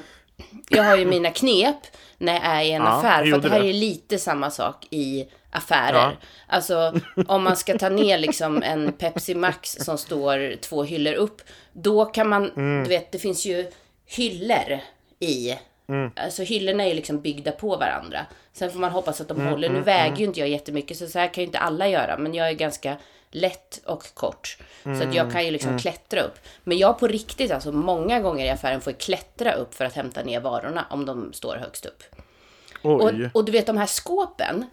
jag 0.69 0.83
har 0.83 0.97
ju 0.97 1.05
mina 1.05 1.31
knep 1.31 1.75
när 2.17 2.33
jag 2.33 2.43
är 2.45 2.61
i 2.61 2.71
en 2.71 2.81
Ja, 2.81 2.87
affär. 2.87 3.31
För 3.31 3.39
det 3.39 3.49
här 3.49 3.59
du? 3.63 3.69
är 3.69 3.73
lite 3.73 4.19
samma 4.19 4.51
sak 4.51 4.85
i 4.89 5.27
affärer. 5.51 5.93
Ja. 5.97 6.11
Alltså 6.47 6.93
om 7.27 7.43
man 7.43 7.55
ska 7.57 7.77
ta 7.77 7.89
ner 7.89 8.17
liksom 8.17 8.63
en 8.63 8.91
Pepsi 8.93 9.35
Max 9.35 9.71
som 9.79 9.97
står 9.97 10.55
två 10.61 10.83
hyllor 10.83 11.13
upp. 11.13 11.41
Då 11.73 12.05
kan 12.05 12.29
man, 12.29 12.49
Mm. 12.51 12.83
du 12.83 12.89
vet 12.89 13.11
det 13.11 13.19
finns 13.19 13.45
ju 13.45 13.71
hyllor 14.05 14.79
i. 15.19 15.53
Mm. 15.87 16.11
Alltså 16.15 16.43
hyllorna 16.43 16.83
är 16.83 16.87
ju 16.87 16.93
liksom 16.93 17.21
byggda 17.21 17.51
på 17.51 17.75
varandra. 17.75 18.25
Sen 18.53 18.71
får 18.71 18.79
man 18.79 18.91
hoppas 18.91 19.21
att 19.21 19.27
de 19.27 19.37
Mm, 19.37 19.49
håller. 19.51 19.69
Nu 19.69 19.81
väger 19.81 20.17
ju 20.17 20.25
inte 20.25 20.39
jag 20.39 20.49
jättemycket 20.49 20.97
så 20.97 21.07
så 21.07 21.19
här 21.19 21.27
kan 21.33 21.41
ju 21.41 21.45
inte 21.45 21.59
alla 21.59 21.87
göra. 21.87 22.17
Men 22.17 22.33
jag 22.33 22.47
är 22.49 22.53
ganska 22.53 22.97
lätt 23.31 23.81
och 23.85 24.13
kort. 24.13 24.57
Så 24.83 24.89
att 24.89 25.01
Mm, 25.01 25.13
jag 25.13 25.31
kan 25.31 25.45
ju 25.45 25.51
liksom 25.51 25.79
klättra 25.79 26.21
upp. 26.21 26.39
Men 26.63 26.77
jag 26.77 26.99
på 26.99 27.07
riktigt 27.07 27.51
alltså 27.51 27.71
många 27.71 28.19
gånger 28.19 28.45
i 28.45 28.49
affären 28.49 28.81
får 28.81 28.91
klättra 28.91 29.53
upp 29.53 29.73
för 29.73 29.85
att 29.85 29.93
hämta 29.93 30.23
ner 30.23 30.39
varorna 30.39 30.85
om 30.89 31.05
de 31.05 31.33
står 31.33 31.55
högst 31.55 31.85
upp. 31.85 32.03
Och, 32.81 33.13
och 33.33 33.45
du 33.45 33.51
vet 33.51 33.65
de 33.65 33.77
här 33.77 33.85
skåpen. 33.85 34.65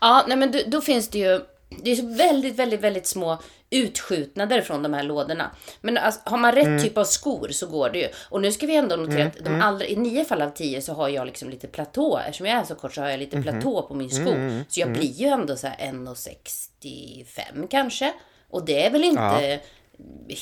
Ja, 0.00 0.24
nej 0.28 0.36
men 0.36 0.52
då, 0.52 0.58
då 0.66 0.80
finns 0.80 1.08
det 1.08 1.18
ju. 1.18 1.40
Det 1.68 1.90
är 1.90 1.96
så 1.96 2.06
väldigt, 2.06 2.56
väldigt, 2.56 2.80
väldigt 2.80 3.06
små 3.06 3.38
utskjutnader 3.70 4.60
från 4.60 4.82
de 4.82 4.92
här 4.94 5.02
lådorna. 5.02 5.50
Men 5.80 5.98
alltså, 5.98 6.20
har 6.24 6.38
man 6.38 6.52
rätt 6.52 6.82
typ 6.82 6.98
av 6.98 7.04
skor 7.04 7.48
så 7.52 7.66
går 7.66 7.90
det 7.90 7.98
ju. 7.98 8.08
Och 8.28 8.42
nu 8.42 8.52
ska 8.52 8.66
vi 8.66 8.76
ändå 8.76 8.96
notera 8.96 9.26
att 9.26 9.44
de 9.44 9.60
allra, 9.62 9.86
i 9.86 9.96
nio 9.96 10.24
fall 10.24 10.42
av 10.42 10.50
tio 10.50 10.82
så 10.82 10.92
har 10.92 11.08
jag 11.08 11.26
liksom 11.26 11.50
lite 11.50 11.66
platå. 11.66 12.18
Eftersom 12.18 12.46
jag 12.46 12.58
är 12.58 12.64
så 12.64 12.74
kort 12.74 12.94
så 12.94 13.00
har 13.00 13.08
jag 13.08 13.20
lite 13.20 13.42
platå 13.42 13.82
på 13.82 13.94
min 13.94 14.10
sko. 14.10 14.30
Så 14.68 14.80
jag 14.80 14.92
blir 14.92 15.12
ju 15.12 15.26
ändå 15.26 15.56
så 15.56 15.66
här 15.66 15.76
1,65 15.92 17.68
kanske. 17.70 18.12
Och 18.50 18.64
det 18.64 18.86
är 18.86 18.90
väl 18.90 19.04
inte 19.04 19.60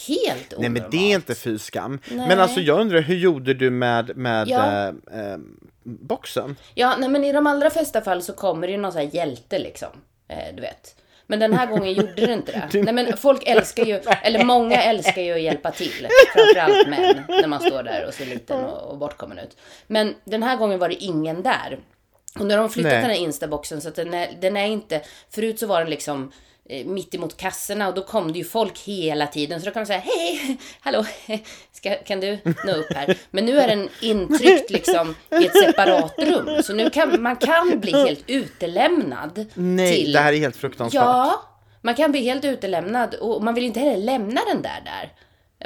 helt 0.09 0.55
Nej 0.59 0.69
men 0.69 0.91
det 0.91 0.97
är 1.13 1.15
inte 1.15 1.35
fy 1.35 1.59
skam. 1.59 2.01
Men 2.11 2.41
alltså 2.41 2.61
jag 2.61 2.81
undrar, 2.81 3.01
hur 3.01 3.17
gjorde 3.17 3.55
du 3.55 3.71
med, 3.71 4.17
med 4.17 4.49
Ja. 4.49 4.67
eh, 4.67 4.89
eh, 5.33 5.39
boxen? 5.83 6.57
Ja, 6.75 6.97
nej, 6.99 7.09
men 7.09 7.25
i 7.25 7.33
de 7.33 7.47
allra 7.47 7.71
flesta 7.71 8.01
fall 8.01 8.23
så 8.23 8.33
kommer 8.33 8.67
det 8.67 8.73
ju 8.73 8.79
någon 8.79 8.93
sån 8.93 9.01
här 9.01 9.11
hjälte 9.13 9.59
liksom. 9.59 9.89
Eh, 10.29 10.55
du 10.55 10.61
vet. 10.61 10.97
Men 11.27 11.39
den 11.39 11.53
här 11.53 11.67
gången 11.67 11.93
gjorde 11.93 12.27
det 12.27 12.33
inte 12.33 12.69
det. 12.71 12.83
Nej, 12.83 12.95
men 12.95 13.17
folk 13.17 13.43
älskar 13.47 13.85
ju, 13.85 14.01
eller 14.23 14.45
många 14.45 14.83
älskar 14.83 15.23
ju 15.23 15.33
att 15.33 15.41
hjälpa 15.41 15.71
till. 15.71 16.09
Framförallt 16.35 16.89
män, 16.89 17.25
när 17.29 17.47
man 17.47 17.61
står 17.61 17.83
där 17.83 18.07
och 18.07 18.15
ser 18.15 18.27
liten 18.27 18.65
och, 18.65 18.91
och 18.91 18.99
bortkommen 18.99 19.39
ut. 19.39 19.57
Men 19.87 20.15
den 20.25 20.43
här 20.43 20.57
gången 20.57 20.79
var 20.79 20.89
det 20.89 20.95
ingen 20.95 21.43
där. 21.43 21.79
Och 22.39 22.47
nu 22.47 22.55
har 22.55 22.61
de 22.61 22.71
flyttat 22.71 22.93
Nej. 22.93 23.01
den 23.01 23.11
här 23.11 23.19
instaboxen 23.19 23.81
så 23.81 23.89
att 23.89 23.95
den 23.95 24.15
är, 24.15 24.39
den 24.41 24.57
är 24.57 24.67
inte, 24.67 25.01
förut 25.31 25.59
så 25.59 25.67
var 25.67 25.81
den 25.81 25.91
liksom 25.91 26.33
mitt 26.85 27.15
emot 27.15 27.37
kassorna 27.37 27.89
och 27.89 27.95
då 27.95 28.03
kom 28.03 28.33
det 28.33 28.39
ju 28.39 28.45
folk 28.45 28.79
hela 28.79 29.27
tiden. 29.27 29.61
Så 29.61 29.67
då 29.67 29.73
kan 29.73 29.83
de 29.83 29.87
säga 29.87 29.99
hej, 30.05 30.57
hallå, 30.81 31.05
ska, 31.73 31.95
kan 31.95 32.21
du 32.21 32.39
nå 32.65 32.73
upp 32.73 32.93
här? 32.95 33.19
Men 33.31 33.45
nu 33.47 33.59
är 33.61 33.69
den 33.69 33.89
intryckt 34.01 34.71
liksom 34.71 35.15
i 35.31 35.47
ett 35.47 35.57
separat 35.65 36.15
rum. 36.19 36.63
Så 36.63 36.73
nu 36.73 36.91
kan 36.91 37.23
man 37.23 37.37
kan 37.37 37.81
bli 37.81 37.93
helt 37.93 38.25
utelämnad. 38.27 39.47
Nej, 39.55 39.95
till, 39.95 40.13
det 40.13 40.21
här 40.21 40.33
är 40.33 40.37
helt 40.37 40.57
fruktansvärt. 40.57 41.03
Ja, 41.03 41.43
man 41.83 41.95
kan 41.95 42.11
bli 42.11 42.21
helt 42.23 42.45
utelämnad 42.45 43.15
och 43.15 43.43
man 43.43 43.55
vill 43.55 43.65
inte 43.65 43.81
heller 43.81 44.05
lämna 44.05 44.41
den 44.53 44.63
där 44.63 44.83
där. 44.85 45.13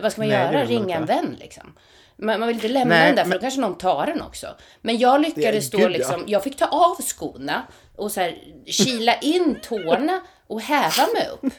Vad 0.02 0.12
ska 0.12 0.20
man 0.20 0.28
Nej, 0.28 0.38
göra? 0.38 0.52
man 0.52 0.66
Ringa 0.66 0.96
en 0.96 1.06
vän 1.06 1.36
liksom. 1.40 1.72
Man, 2.16 2.40
man 2.40 2.48
vill 2.48 2.56
inte 2.56 2.68
lämna 2.68 2.94
Nej, 2.94 3.06
den 3.06 3.16
där 3.16 3.22
för 3.22 3.28
men- 3.28 3.38
då 3.38 3.42
kanske 3.42 3.60
någon 3.60 3.78
tar 3.78 4.06
den 4.06 4.22
också. 4.22 4.46
Men 4.80 4.98
jag 4.98 5.20
lyckades 5.20 5.70
då 5.70 5.88
liksom, 5.88 6.24
jag 6.26 6.44
fick 6.44 6.56
ta 6.56 6.66
av 6.66 7.02
skorna 7.02 7.66
och 7.96 8.12
så 8.12 8.20
här 8.20 8.38
kila 8.66 9.14
in 9.14 9.58
tårna 9.62 10.20
och 10.48 10.60
häva 10.60 11.08
mig 11.14 11.28
upp. 11.32 11.52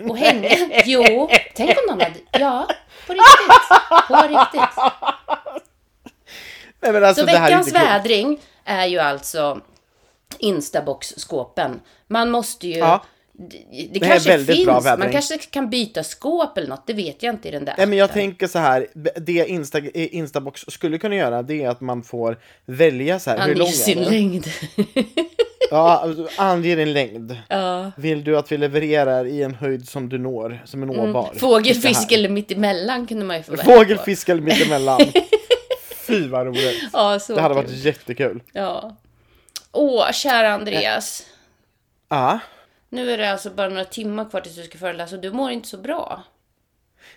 Och 0.10 0.18
hänga. 0.18 0.48
Jo, 0.84 1.30
tänk 1.54 1.70
om 1.70 1.84
någon 1.88 2.00
hade, 2.00 2.20
ja, 2.32 2.68
på 3.06 3.12
riktigt. 3.12 4.08
På 4.08 4.22
riktigt. 4.22 4.76
Nej, 6.80 7.04
alltså, 7.04 7.20
Så 7.20 7.26
veckans 7.26 7.72
vädring 7.72 8.40
är 8.64 8.86
ju 8.86 8.98
alltså 8.98 9.60
Instabox-skåpen. 10.38 11.80
Man 12.06 12.30
måste 12.30 12.68
ju... 12.68 12.78
Ja. 12.78 13.04
Det, 13.34 13.88
det, 13.92 14.00
kanske 14.00 14.38
finns, 14.38 14.66
man 14.84 15.12
kanske 15.12 15.38
kan 15.38 15.70
byta 15.70 16.04
skåp 16.04 16.58
eller 16.58 16.68
något, 16.68 16.86
det 16.86 16.92
vet 16.92 17.22
jag 17.22 17.34
inte 17.34 17.48
i 17.48 17.50
den 17.50 17.64
där. 17.64 17.74
Nej, 17.78 17.86
men 17.86 17.98
jag 17.98 18.12
tänker 18.12 18.46
så 18.46 18.58
här, 18.58 18.86
det 19.16 19.32
Insta, 19.32 19.78
Instabox 19.94 20.64
skulle 20.68 20.98
kunna 20.98 21.14
göra 21.14 21.42
det 21.42 21.62
är 21.62 21.68
att 21.68 21.80
man 21.80 22.02
får 22.02 22.38
välja 22.64 23.18
så 23.18 23.30
här, 23.30 23.48
hur 23.48 23.54
lång 23.54 23.68
är 23.68 23.72
sin 23.72 24.02
längd. 24.02 24.46
Ja, 25.72 25.98
alltså, 25.98 26.28
ange 26.42 26.74
din 26.74 26.92
längd. 26.92 27.36
ja. 27.48 27.92
Vill 27.96 28.24
du 28.24 28.38
att 28.38 28.52
vi 28.52 28.58
levererar 28.58 29.24
i 29.24 29.42
en 29.42 29.54
höjd 29.54 29.88
som 29.88 30.08
du 30.08 30.18
når, 30.18 30.62
som 30.64 30.82
är 30.82 30.86
nåbar? 30.86 31.24
Mm. 31.26 31.38
Fågel, 31.38 31.74
fisk 31.74 32.12
eller 32.12 32.28
mittemellan 32.28 33.06
kunde 33.06 33.24
man 33.24 33.36
ju 33.36 33.42
få 33.42 33.56
Fågel, 33.56 33.96
på. 33.98 34.02
fisk 34.04 34.28
eller 34.28 34.42
mittemellan. 34.42 35.00
Fy 36.06 36.28
vad 36.28 36.46
roligt. 36.46 36.82
Ja, 36.92 37.18
så 37.18 37.34
Det 37.34 37.40
hade 37.40 37.54
kul. 37.54 37.64
varit 37.64 37.76
jättekul. 37.84 38.42
Ja. 38.52 38.96
Åh, 39.72 40.10
kära 40.12 40.52
Andreas. 40.52 41.26
Ja. 42.08 42.38
Nu 42.88 43.10
är 43.10 43.18
det 43.18 43.32
alltså 43.32 43.50
bara 43.50 43.68
några 43.68 43.84
timmar 43.84 44.30
kvar 44.30 44.40
tills 44.40 44.56
du 44.56 44.62
ska 44.62 44.78
föreläsa 44.78 45.16
och 45.16 45.22
du 45.22 45.32
mår 45.32 45.50
inte 45.50 45.68
så 45.68 45.76
bra. 45.78 46.22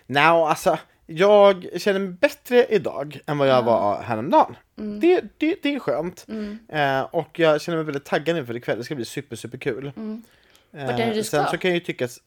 Nej, 0.06 0.22
alltså 0.24 0.78
jag 1.06 1.66
känner 1.76 2.00
mig 2.00 2.08
bättre 2.08 2.64
idag 2.66 3.18
än 3.26 3.38
vad 3.38 3.48
jag 3.48 3.62
var 3.62 4.02
häromdagen. 4.02 4.56
Mm. 4.78 5.00
Det, 5.00 5.24
det, 5.38 5.62
det 5.62 5.74
är 5.74 5.78
skönt. 5.78 6.26
Eh, 6.68 7.00
och 7.00 7.38
jag 7.38 7.60
känner 7.60 7.76
mig 7.76 7.84
väldigt 7.84 8.04
taggad 8.04 8.36
inför 8.36 8.56
ikväll. 8.56 8.78
Det 8.78 8.84
ska 8.84 8.94
bli 8.94 9.04
super, 9.04 9.36
super 9.36 9.58
kul. 9.58 9.92
Mm. 9.96 10.22
Vart 10.70 10.82
är 10.90 10.96
det 10.96 11.14
du 11.14 11.24
Sen 11.24 11.42
ska? 11.44 11.50
så 11.50 11.58
kan 11.58 11.70
jag 11.70 11.78
ju 11.78 11.84
tycka 11.84 12.04
att... 12.04 12.18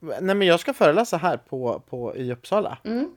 Nej 0.00 0.34
men 0.34 0.42
jag 0.42 0.60
ska 0.60 0.74
föreläsa 0.74 1.16
här 1.16 1.36
på, 1.36 1.82
på, 1.88 2.16
i 2.16 2.32
Uppsala. 2.32 2.78
Mm, 2.84 3.10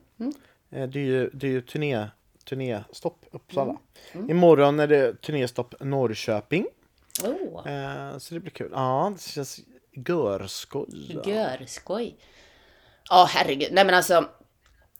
Eh, 0.70 0.88
det 0.88 0.98
är 1.00 1.04
ju, 1.04 1.30
det 1.32 1.46
är 1.46 1.50
ju 1.50 1.60
turné, 1.60 2.06
turnéstopp 2.44 3.24
Uppsala. 3.30 3.76
Mm, 4.12 4.30
Imorgon 4.30 4.80
är 4.80 4.86
det 4.86 5.22
turnéstopp 5.22 5.74
Norrköping. 5.80 6.66
Oh, 7.24 7.72
Eh, 7.72 8.18
så 8.18 8.34
det 8.34 8.40
blir 8.40 8.50
kul. 8.50 8.70
Ja, 8.72 9.12
det 9.16 9.22
känns 9.22 9.60
görskoj. 9.92 11.20
görskoj. 11.24 12.16
Ja, 13.10 13.28
herregud. 13.30 13.68
Nej 13.72 13.84
men 13.84 13.94
alltså. 13.94 14.28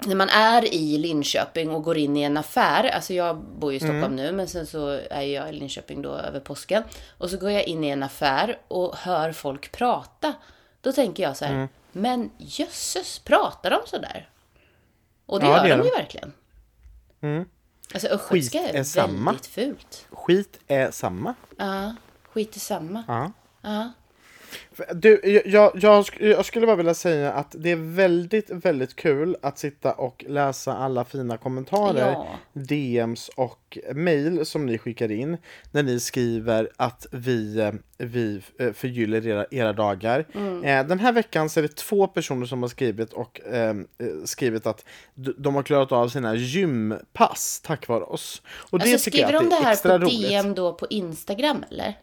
När 0.07 0.15
man 0.15 0.29
är 0.29 0.75
i 0.75 0.99
Linköping 0.99 1.71
och 1.71 1.83
går 1.83 1.99
in 1.99 2.17
i 2.17 2.23
en 2.23 2.37
affär. 2.37 2.85
Alltså 2.91 3.15
jag 3.15 3.37
bor 3.37 3.73
ju 3.73 3.77
i 3.77 3.81
Stockholm 3.81 4.17
nu 4.17 4.33
men 4.33 4.49
sen 4.49 4.67
så 4.67 4.89
är 5.11 5.21
jag 5.23 5.49
i 5.49 5.53
Linköping 5.53 6.03
då 6.03 6.11
över 6.11 6.41
påsken. 6.41 6.83
Och 7.19 7.31
så 7.31 7.37
går 7.37 7.51
jag 7.51 7.65
in 7.65 7.85
i 7.85 7.89
en 7.89 8.03
affär 8.03 8.59
och 8.69 8.97
hör 8.97 9.33
folk 9.33 9.73
prata. 9.73 10.35
Då 10.81 10.93
tänker 10.93 11.23
jag 11.23 11.37
så 11.37 11.45
här. 11.45 11.69
Men 11.93 12.31
jösses, 12.39 13.19
pratar 13.19 13.71
de 13.71 13.81
så 13.87 13.99
där? 13.99 14.29
Och 15.27 15.41
det 15.41 15.47
Ja, 15.47 15.57
gör 15.69 15.77
det 15.77 15.83
de 15.83 15.89
ju 15.89 15.95
verkligen. 15.95 16.33
Alltså 17.95 18.09
östgötska 18.09 18.59
är, 18.59 18.75
är 18.75 18.85
samma. 18.85 19.31
väldigt 19.31 19.47
fult. 19.47 20.07
Skit 20.11 20.59
är 20.67 20.91
samma. 20.91 21.35
Ja, 21.57 21.95
skit 22.33 22.57
i 22.57 22.61
samma. 22.61 23.05
Ja. 23.09 23.33
Ja. 23.63 23.93
Du, 24.95 25.21
jag, 25.25 25.43
jag, 25.47 25.73
jag, 25.75 26.03
sk- 26.03 26.27
jag 26.27 26.45
skulle 26.45 26.67
bara 26.67 26.77
vilja 26.77 26.95
säga 26.95 27.33
att 27.33 27.55
det 27.59 27.71
är 27.71 27.95
väldigt, 27.95 28.51
väldigt 28.51 28.97
kul 28.97 29.37
att 29.43 29.59
sitta 29.59 29.93
och 29.93 30.25
läsa 30.29 30.77
alla 30.77 31.05
fina 31.05 31.37
kommentarer, 31.37 32.13
Ja. 32.13 32.27
DMs 32.53 33.29
och 33.37 33.79
mail 33.95 34.47
som 34.47 34.67
ni 34.67 34.79
skickar 34.79 35.11
in 35.11 35.37
när 35.73 35.83
ni 35.83 36.01
skriver 36.01 36.71
att 36.77 37.07
vi, 37.13 37.59
eh, 37.61 37.73
vi 37.99 38.43
eh, 38.59 38.73
förgyller 38.73 39.27
era, 39.27 39.47
era 39.51 39.73
dagar. 39.73 40.27
Mm. 40.35 40.65
Eh, 40.65 40.87
Den 40.87 40.99
här 41.01 41.13
veckan 41.13 41.51
så 41.51 41.61
är 41.61 41.63
det 41.63 41.77
två 41.77 42.07
personer 42.07 42.47
som 42.47 42.63
har 42.63 42.69
skrivit 42.69 43.13
och 43.13 43.41
eh, 43.41 43.75
skrivit 44.25 44.67
att 44.67 44.85
de 45.39 45.55
har 45.55 45.63
klarat 45.63 45.93
av 45.93 46.09
sina 46.09 46.35
gympass 46.35 47.61
tack 47.65 47.89
vare 47.89 48.05
oss. 48.05 48.43
Och 48.71 48.79
det 48.79 48.93
Alltså 48.93 49.05
tycker 49.11 49.19
jag 49.19 49.29
skriver 49.29 49.45
att 49.45 49.51
de 49.51 49.57
det 49.57 49.63
det 49.63 49.89
är 49.89 49.91
här 49.93 49.99
på 49.99 50.05
roligt. 50.05 50.29
DM 50.29 50.55
då 50.55 50.73
på 50.73 50.87
Instagram 50.91 51.65
eller? 51.71 51.99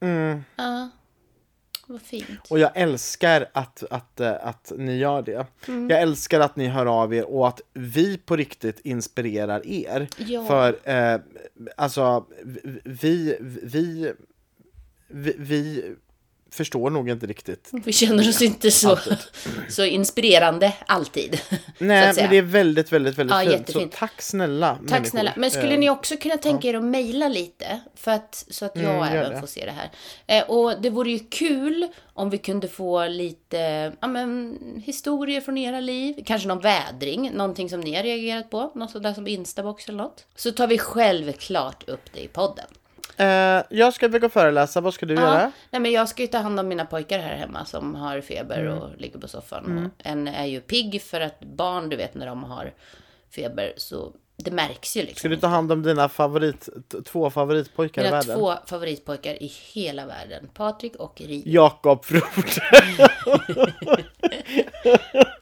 Mm. 0.00 0.44
Ja. 0.56 0.90
Vad 1.86 2.02
fint. 2.02 2.40
Och 2.50 2.58
jag 2.58 2.70
älskar 2.74 3.46
att, 3.52 3.84
att, 3.90 4.20
eh, 4.20 4.46
att 4.46 4.72
ni 4.76 4.96
gör 4.96 5.22
det. 5.22 5.46
Mm. 5.68 5.90
Jag 5.90 6.02
älskar 6.02 6.40
att 6.40 6.56
ni 6.56 6.66
hör 6.68 6.86
av 6.86 7.14
er 7.14 7.24
och 7.24 7.48
att 7.48 7.60
vi 7.72 8.18
på 8.18 8.36
riktigt 8.36 8.80
inspirerar 8.80 9.66
er. 9.66 10.08
Ja. 10.16 10.46
För 10.46 10.90
eh, 10.90 11.20
alltså, 11.76 12.24
vi, 12.84 13.36
vi, 13.40 14.12
vi, 15.08 15.34
vi 15.38 15.94
förstår 16.54 16.90
nog 16.90 17.08
inte 17.10 17.26
riktigt. 17.26 17.68
Vi 17.72 17.92
känner 17.92 18.28
oss 18.28 18.42
inte 18.42 18.70
så, 18.70 18.98
så 19.68 19.84
inspirerande 19.84 20.72
alltid. 20.86 21.40
Nej, 21.78 22.12
men 22.16 22.30
det 22.30 22.36
är 22.38 22.42
väldigt, 22.42 22.92
väldigt, 22.92 23.18
väldigt 23.18 23.34
Ja, 23.36 23.40
fint. 23.40 23.52
jättefint. 23.52 23.92
Så 23.94 23.98
tack 23.98 24.22
snälla 24.22 24.74
Tack 24.74 24.90
människor. 24.90 25.10
snälla. 25.10 25.32
Men 25.36 25.50
skulle 25.50 25.72
Eh, 25.72 25.78
ni 25.78 25.90
också 25.90 26.16
kunna 26.16 26.36
tänka 26.36 26.68
er 26.68 26.74
att 26.74 26.84
mejla 26.84 27.28
lite? 27.28 27.80
För 27.94 28.10
att, 28.10 28.44
så 28.50 28.64
att 28.64 28.72
jag 28.76 28.84
Mm, 28.84 29.02
även 29.02 29.32
det. 29.32 29.40
får 29.40 29.46
se 29.46 29.64
det 29.64 29.70
här. 29.72 29.90
Eh, 30.26 30.50
och 30.50 30.80
det 30.82 30.90
vore 30.90 31.10
ju 31.10 31.18
kul 31.18 31.88
om 32.14 32.30
vi 32.30 32.38
kunde 32.38 32.68
få 32.68 33.06
lite 33.06 33.92
ja, 34.00 34.06
men, 34.08 34.58
historier 34.84 35.40
från 35.40 35.58
era 35.58 35.80
liv. 35.80 36.22
Kanske 36.26 36.48
någon 36.48 36.60
vädring, 36.60 37.30
någonting 37.34 37.70
som 37.70 37.80
ni 37.80 37.94
har 37.94 38.02
reagerat 38.02 38.50
på. 38.50 38.72
Något 38.74 38.90
sådär 38.90 39.14
som 39.14 39.26
Instabox 39.26 39.88
eller 39.88 39.98
något. 39.98 40.26
Så 40.36 40.50
tar 40.52 40.66
vi 40.66 40.78
självklart 40.78 41.88
upp 41.88 42.12
det 42.14 42.20
i 42.20 42.28
podden. 42.28 42.66
Eh, 43.16 43.62
jag 43.70 43.94
ska 43.94 44.06
iväg 44.06 44.24
och 44.24 44.32
föreläsa, 44.32 44.80
vad 44.80 44.94
ska 44.94 45.06
du 45.06 45.14
Ja, 45.14 45.20
göra? 45.20 45.52
nej 45.70 45.80
men 45.80 45.92
jag 45.92 46.08
ska 46.08 46.22
ju 46.22 46.28
ta 46.28 46.38
hand 46.38 46.60
om 46.60 46.68
mina 46.68 46.84
pojkar 46.84 47.18
här 47.18 47.36
hemma 47.36 47.64
som 47.64 47.94
har 47.94 48.20
feber 48.20 48.60
Mm. 48.60 48.78
och 48.78 48.90
ligger 48.98 49.18
på 49.18 49.28
soffan. 49.28 49.78
Och 49.98 50.06
en 50.06 50.28
är 50.28 50.46
ju 50.46 50.60
pigg 50.60 51.02
för 51.02 51.20
att 51.20 51.40
barn, 51.40 51.88
du 51.88 51.96
vet 51.96 52.14
när 52.14 52.26
de 52.26 52.44
har 52.44 52.72
feber 53.34 53.72
så 53.76 54.12
det 54.36 54.50
märks 54.50 54.96
ju 54.96 55.00
liksom. 55.00 55.16
Ska 55.18 55.28
du 55.28 55.36
ta 55.36 55.46
hand 55.46 55.72
om 55.72 55.82
dina 55.82 56.08
favorit, 56.08 56.68
två 57.06 57.30
favoritpojkar 57.30 58.02
i 58.02 58.04
Mina 58.04 58.16
världen? 58.16 58.38
två 58.38 58.54
favoritpojkar 58.66 59.42
i 59.42 59.52
hela 59.72 60.06
världen. 60.06 60.48
Patrik 60.54 60.96
och 60.96 61.20
Ri. 61.24 61.42
Jakob 61.46 62.04
Frode 62.04 62.24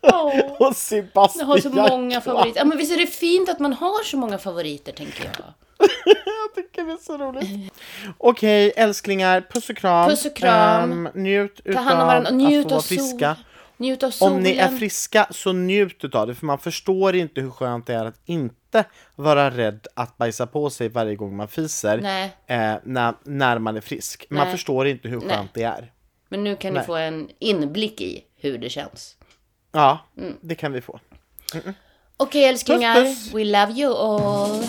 Åh, 0.02 0.52
och 0.68 0.76
Sebastian. 0.76 1.40
jag 1.48 1.54
har 1.54 1.58
så 1.60 1.70
många 1.70 2.20
favoriter. 2.20 2.60
Ja, 2.60 2.64
men 2.64 2.78
visst 2.78 2.92
är 2.92 2.96
det 2.96 3.06
fint 3.06 3.48
att 3.48 3.58
man 3.58 3.72
har 3.72 4.04
så 4.04 4.16
många 4.16 4.38
favoriter, 4.38 4.92
tänker 4.92 5.24
jag. 5.24 5.44
Jag 6.04 6.54
tycker 6.54 6.84
det 6.84 6.92
är 6.92 6.96
så 6.96 7.18
roligt. 7.18 7.72
Okej, 8.18 8.72
älsklingar. 8.76 9.40
Puss 9.50 9.70
och 9.70 9.76
kram. 9.76 10.10
Puss 10.10 10.24
och 10.26 10.36
kram. 10.36 11.06
Ehm, 11.06 11.08
njut 11.22 11.60
Ta 11.72 11.78
hand 11.80 12.00
om 12.00 12.06
varandra. 12.06 12.30
Njut 12.30 12.66
att 12.66 12.72
av 12.72 12.76
vara 12.76 12.82
friska. 12.82 13.36
Njut 13.76 14.02
av 14.02 14.10
solen. 14.10 14.34
Om 14.36 14.42
ni 14.42 14.56
är 14.56 14.68
friska 14.68 15.26
så 15.30 15.52
njut 15.52 16.04
utav 16.04 16.26
det. 16.26 16.34
För 16.34 16.46
man 16.46 16.58
förstår 16.58 17.16
inte 17.16 17.40
hur 17.40 17.50
skönt 17.50 17.86
det 17.86 17.94
är 17.94 18.04
att 18.04 18.20
inte 18.24 18.84
vara 19.16 19.50
rädd 19.50 19.86
att 19.94 20.16
bajsa 20.18 20.46
på 20.46 20.70
sig 20.70 20.88
varje 20.88 21.14
gång 21.16 21.36
man 21.36 21.48
fiser. 21.48 21.98
Eh, 22.46 22.74
när, 22.84 23.14
när 23.24 23.58
man 23.58 23.76
är 23.76 23.80
frisk. 23.80 24.26
Man 24.30 24.44
Nej. 24.44 24.52
förstår 24.52 24.86
inte 24.86 25.08
hur 25.08 25.20
skönt 25.20 25.30
Nej. 25.30 25.48
det 25.54 25.62
är. 25.62 25.92
Men 26.28 26.44
nu 26.44 26.56
kan 26.56 26.72
Nej. 26.72 26.82
ni 26.82 26.86
få 26.86 26.94
en 26.96 27.28
inblick 27.38 28.00
i 28.00 28.24
hur 28.36 28.58
det 28.58 28.70
känns. 28.70 29.16
Ja, 29.72 29.98
Mm. 30.18 30.36
det 30.40 30.54
kan 30.54 30.72
vi 30.72 30.80
få. 30.80 31.00
Okej 32.16 32.44
älsklingar, 32.44 32.94
Puss, 32.94 33.24
puss. 33.24 33.34
we 33.34 33.44
love 33.44 33.72
you 33.72 33.94
all. 33.94 34.64